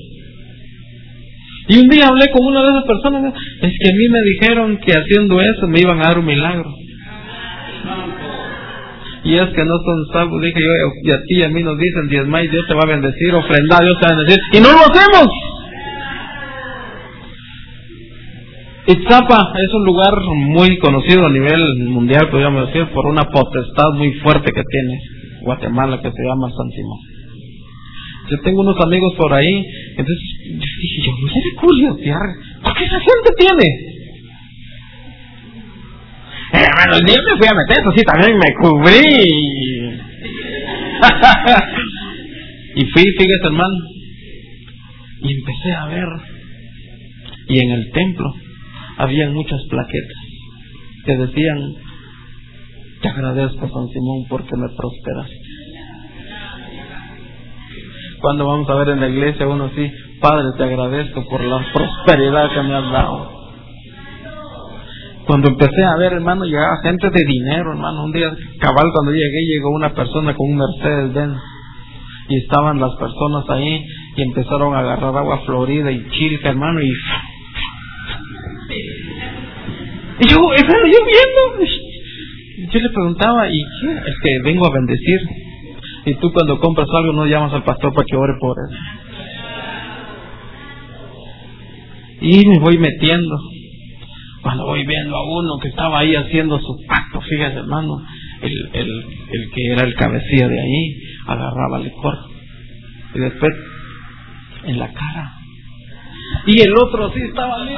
[1.68, 4.78] Y un día hablé con una de esas personas, es que a mí me dijeron
[4.78, 6.74] que haciendo eso me iban a dar un milagro.
[9.24, 10.70] Y es que no son salvos, dije yo,
[11.02, 13.34] y a ti y a mí nos dicen, diezma y Dios te va a bendecir,
[13.34, 15.28] ofrendar, Dios te va a bendecir, y no lo hacemos.
[18.86, 24.14] Itzapa es un lugar muy conocido a nivel mundial, podríamos decir, por una potestad muy
[24.20, 24.98] fuerte que tiene
[25.42, 26.98] Guatemala que se llama San Simón.
[28.30, 32.26] Yo tengo unos amigos por ahí, entonces dije yo, no sé de curiosidad,
[32.62, 33.64] ¿por qué esa gente tiene?
[36.52, 39.04] Eh, hermano, el día me fui a meter, eso sí, también me cubrí.
[42.76, 43.76] y fui, fíjese hermano,
[45.22, 46.08] y empecé a ver,
[47.48, 48.34] y en el templo
[48.98, 50.16] había muchas plaquetas
[51.06, 51.74] que decían,
[53.00, 55.36] te agradezco San Simón porque me prosperaste.
[58.20, 59.90] Cuando vamos a ver en la iglesia uno así,
[60.20, 63.38] Padre, te agradezco por la prosperidad que me has dado.
[65.26, 68.04] Cuando empecé a ver, hermano, llegaba gente de dinero, hermano.
[68.04, 68.30] Un día,
[68.60, 71.38] cabal, cuando llegué, llegó una persona con un Mercedes Benz.
[72.30, 73.84] Y estaban las personas ahí
[74.16, 76.90] y empezaron a agarrar agua florida y chilca, hermano, y...
[80.20, 81.87] Y yo, hermano, yo viendo.
[82.70, 83.92] Yo le preguntaba, ¿y qué?
[83.92, 85.20] Es que vengo a bendecir.
[86.06, 88.76] Y tú cuando compras algo no llamas al pastor para que ore por él.
[92.20, 93.36] Y me voy metiendo.
[94.42, 98.00] Cuando voy viendo a uno que estaba ahí haciendo su pacto, fíjese hermano,
[98.40, 100.94] el, el, el que era el cabecilla de ahí,
[101.26, 102.14] agarraba licor.
[103.14, 103.52] Y después
[104.64, 105.32] en la cara.
[106.46, 107.74] Y el otro sí estaba ahí.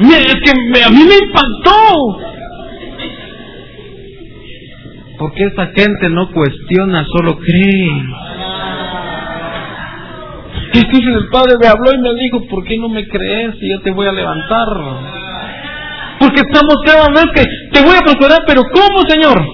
[0.00, 2.18] Es que a mí me impactó.
[5.18, 7.90] Porque esa gente no cuestiona, solo cree.
[10.72, 13.70] Y entonces el Padre me habló y me dijo, ¿por qué no me crees y
[13.70, 14.66] yo te voy a levantar?
[16.18, 19.44] Porque estamos cada vez que te voy a prosperar, pero ¿cómo, Señor?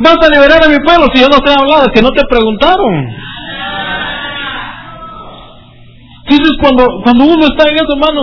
[0.00, 2.10] Vas a liberar a mi pueblo si yo no te he hablado, es que no
[2.10, 3.29] te preguntaron.
[6.30, 8.22] Entonces cuando, cuando uno está en eso, hermano,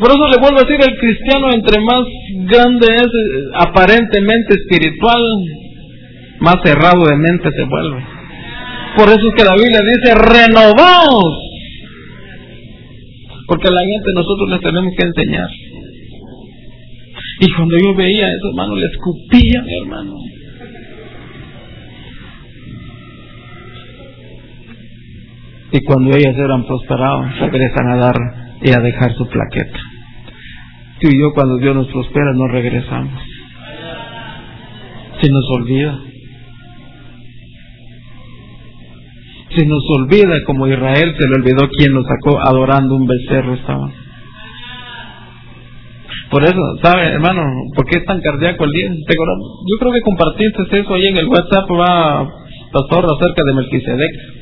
[0.00, 2.02] por eso le vuelvo a decir, el cristiano entre más
[2.48, 5.20] grande es eh, aparentemente espiritual,
[6.40, 8.02] más cerrado de mente se vuelve.
[8.96, 11.34] Por eso es que la Biblia dice, renovaos.
[13.46, 15.48] Porque a la gente nosotros les tenemos que enseñar.
[17.40, 20.14] Y cuando yo veía eso, hermano, le escupía mi hermano.
[25.72, 28.16] Y cuando ellas eran prosperadas, regresan a dar
[28.62, 29.80] y a dejar su plaqueta.
[31.00, 33.20] Tú y yo cuando Dios nos prospera no regresamos.
[35.20, 35.98] Se nos olvida.
[39.56, 43.90] Se nos olvida como Israel se le olvidó quien lo sacó adorando un becerro estaba.
[46.30, 47.42] Por eso, ¿sabe, hermano?
[47.74, 48.88] ¿Por qué es tan cardíaco el día?
[48.88, 52.26] Yo creo que compartiste eso ahí en el WhatsApp, va,
[52.72, 54.41] pastor, acerca de Melquisedec.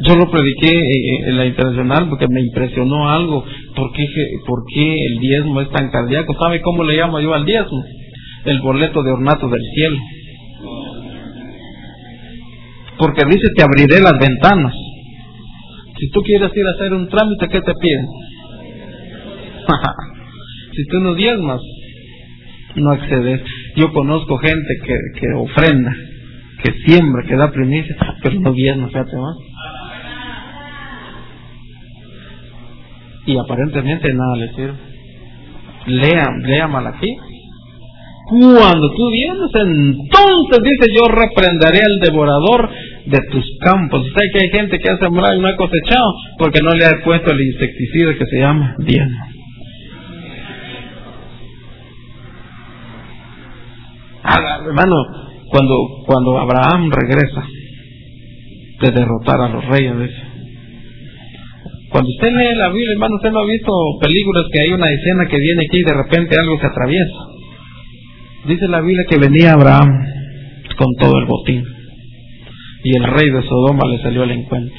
[0.00, 3.44] Yo lo prediqué eh, eh, en la internacional porque me impresionó algo.
[3.76, 4.04] ¿Por qué,
[4.46, 6.34] ¿Por qué el diezmo es tan cardíaco?
[6.40, 7.84] ¿Sabe cómo le llamo yo al diezmo?
[8.44, 9.98] El boleto de ornato del cielo.
[12.98, 14.74] Porque dice, te abriré las ventanas.
[15.98, 18.06] Si tú quieres ir a hacer un trámite, ¿qué te piden?
[20.72, 21.60] si tú no diezmas,
[22.76, 23.42] no accedes.
[23.76, 25.94] Yo conozco gente que, que ofrenda,
[26.62, 29.51] que siembra, que da primicia, pero no diezma, fíjate más.
[33.26, 34.92] Y aparentemente nada le sirve.
[35.86, 37.16] Lea, lea Malaquí.
[38.28, 42.70] Cuando tú vienes, entonces dice yo reprenderé al devorador
[43.06, 44.06] de tus campos.
[44.06, 47.04] Usted que hay gente que ha sembrado y no ha cosechado porque no le ha
[47.04, 49.18] puesto el insecticida que se llama diezmo.
[54.24, 54.96] Ah, hermano,
[55.50, 55.74] cuando,
[56.06, 57.44] cuando Abraham regresa
[58.80, 60.10] de derrotar a los reyes,
[61.92, 63.70] cuando usted lee la Biblia, hermano, usted no ha visto
[64.00, 67.20] películas que hay una escena que viene aquí y de repente algo se atraviesa.
[68.48, 69.88] Dice la Biblia que venía Abraham
[70.76, 71.64] con todo el botín
[72.84, 74.74] y el rey de Sodoma le salió al encuentro.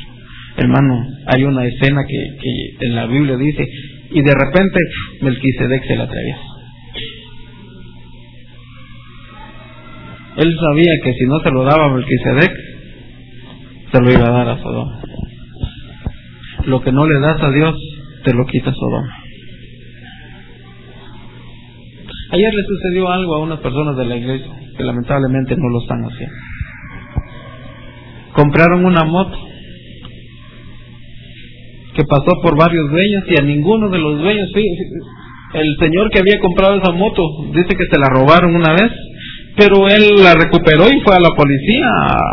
[0.57, 3.63] Hermano, hay una escena que, que en la Biblia dice,
[4.11, 4.79] y de repente
[5.21, 6.41] Melquisedec se le atraviesa.
[10.37, 12.51] Él sabía que si no se lo daba a Melquisedec,
[13.91, 14.99] se lo iba a dar a Sodoma.
[16.65, 17.75] Lo que no le das a Dios,
[18.23, 19.13] te lo quita Sodoma.
[22.31, 26.03] Ayer le sucedió algo a unas personas de la iglesia que lamentablemente no lo están
[26.03, 26.35] haciendo.
[28.33, 29.37] Compraron una moto
[31.95, 34.49] que pasó por varios dueños y a ninguno de los dueños,
[35.53, 37.21] el señor que había comprado esa moto
[37.53, 38.91] dice que se la robaron una vez
[39.55, 41.85] pero él la recuperó y fue a la policía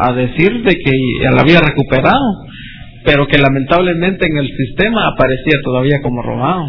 [0.03, 0.93] a, decir de que
[1.35, 2.25] la había recuperado,
[3.05, 6.65] pero que lamentablemente en el sistema aparecía todavía como robado.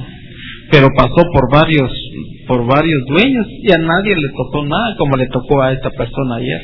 [0.72, 1.92] Pero pasó por varios,
[2.48, 6.36] por varios dueños y a nadie le tocó nada como le tocó a esta persona
[6.36, 6.62] ayer.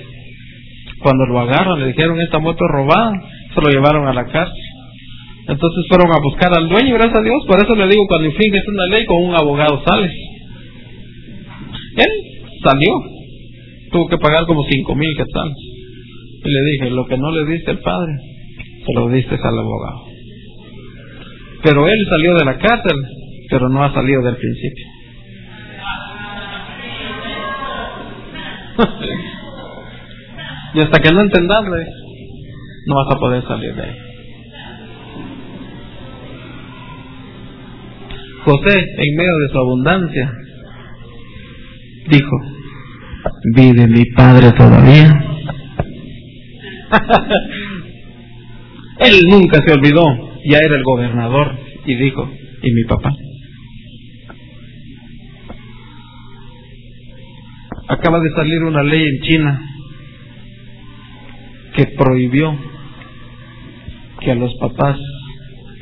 [0.99, 3.11] Cuando lo agarran, le dijeron esta moto robada,
[3.53, 4.63] se lo llevaron a la cárcel.
[5.47, 8.67] Entonces fueron a buscar al dueño, gracias a Dios, por eso le digo, cuando infringes
[8.67, 10.11] una ley con un abogado sales.
[11.97, 12.11] Él
[12.63, 12.91] salió,
[13.91, 15.55] tuvo que pagar como cinco mil quetzales.
[16.43, 18.11] Y le dije, lo que no le diste al padre,
[18.87, 19.99] se lo diste al abogado.
[21.63, 22.97] Pero él salió de la cárcel,
[23.49, 24.85] pero no ha salido del principio.
[30.75, 33.95] y hasta que no entendas, no vas a poder salir de ahí.
[38.45, 40.31] José, en medio de su abundancia,
[42.07, 42.57] dijo,
[43.55, 45.23] ¿Vive mi padre todavía?
[48.99, 50.03] Él nunca se olvidó,
[50.49, 52.29] ya era el gobernador, y dijo,
[52.63, 53.13] ¿y mi papá?
[57.87, 59.61] Acaba de salir una ley en China
[61.75, 62.57] que prohibió
[64.19, 64.97] que a los papás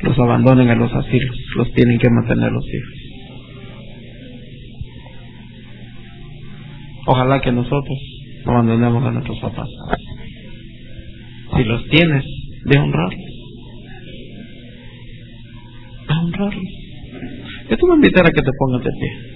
[0.02, 3.06] los abandonen a los asilos, los tienen que mantener los hijos.
[7.06, 7.98] Ojalá que nosotros
[8.44, 9.68] no abandonemos a nuestros papás.
[11.56, 12.24] Si los tienes,
[12.68, 13.24] de honrarlos.
[16.08, 16.64] De honrarlos.
[17.70, 19.35] Yo te voy a invitar a que te pongas de pie.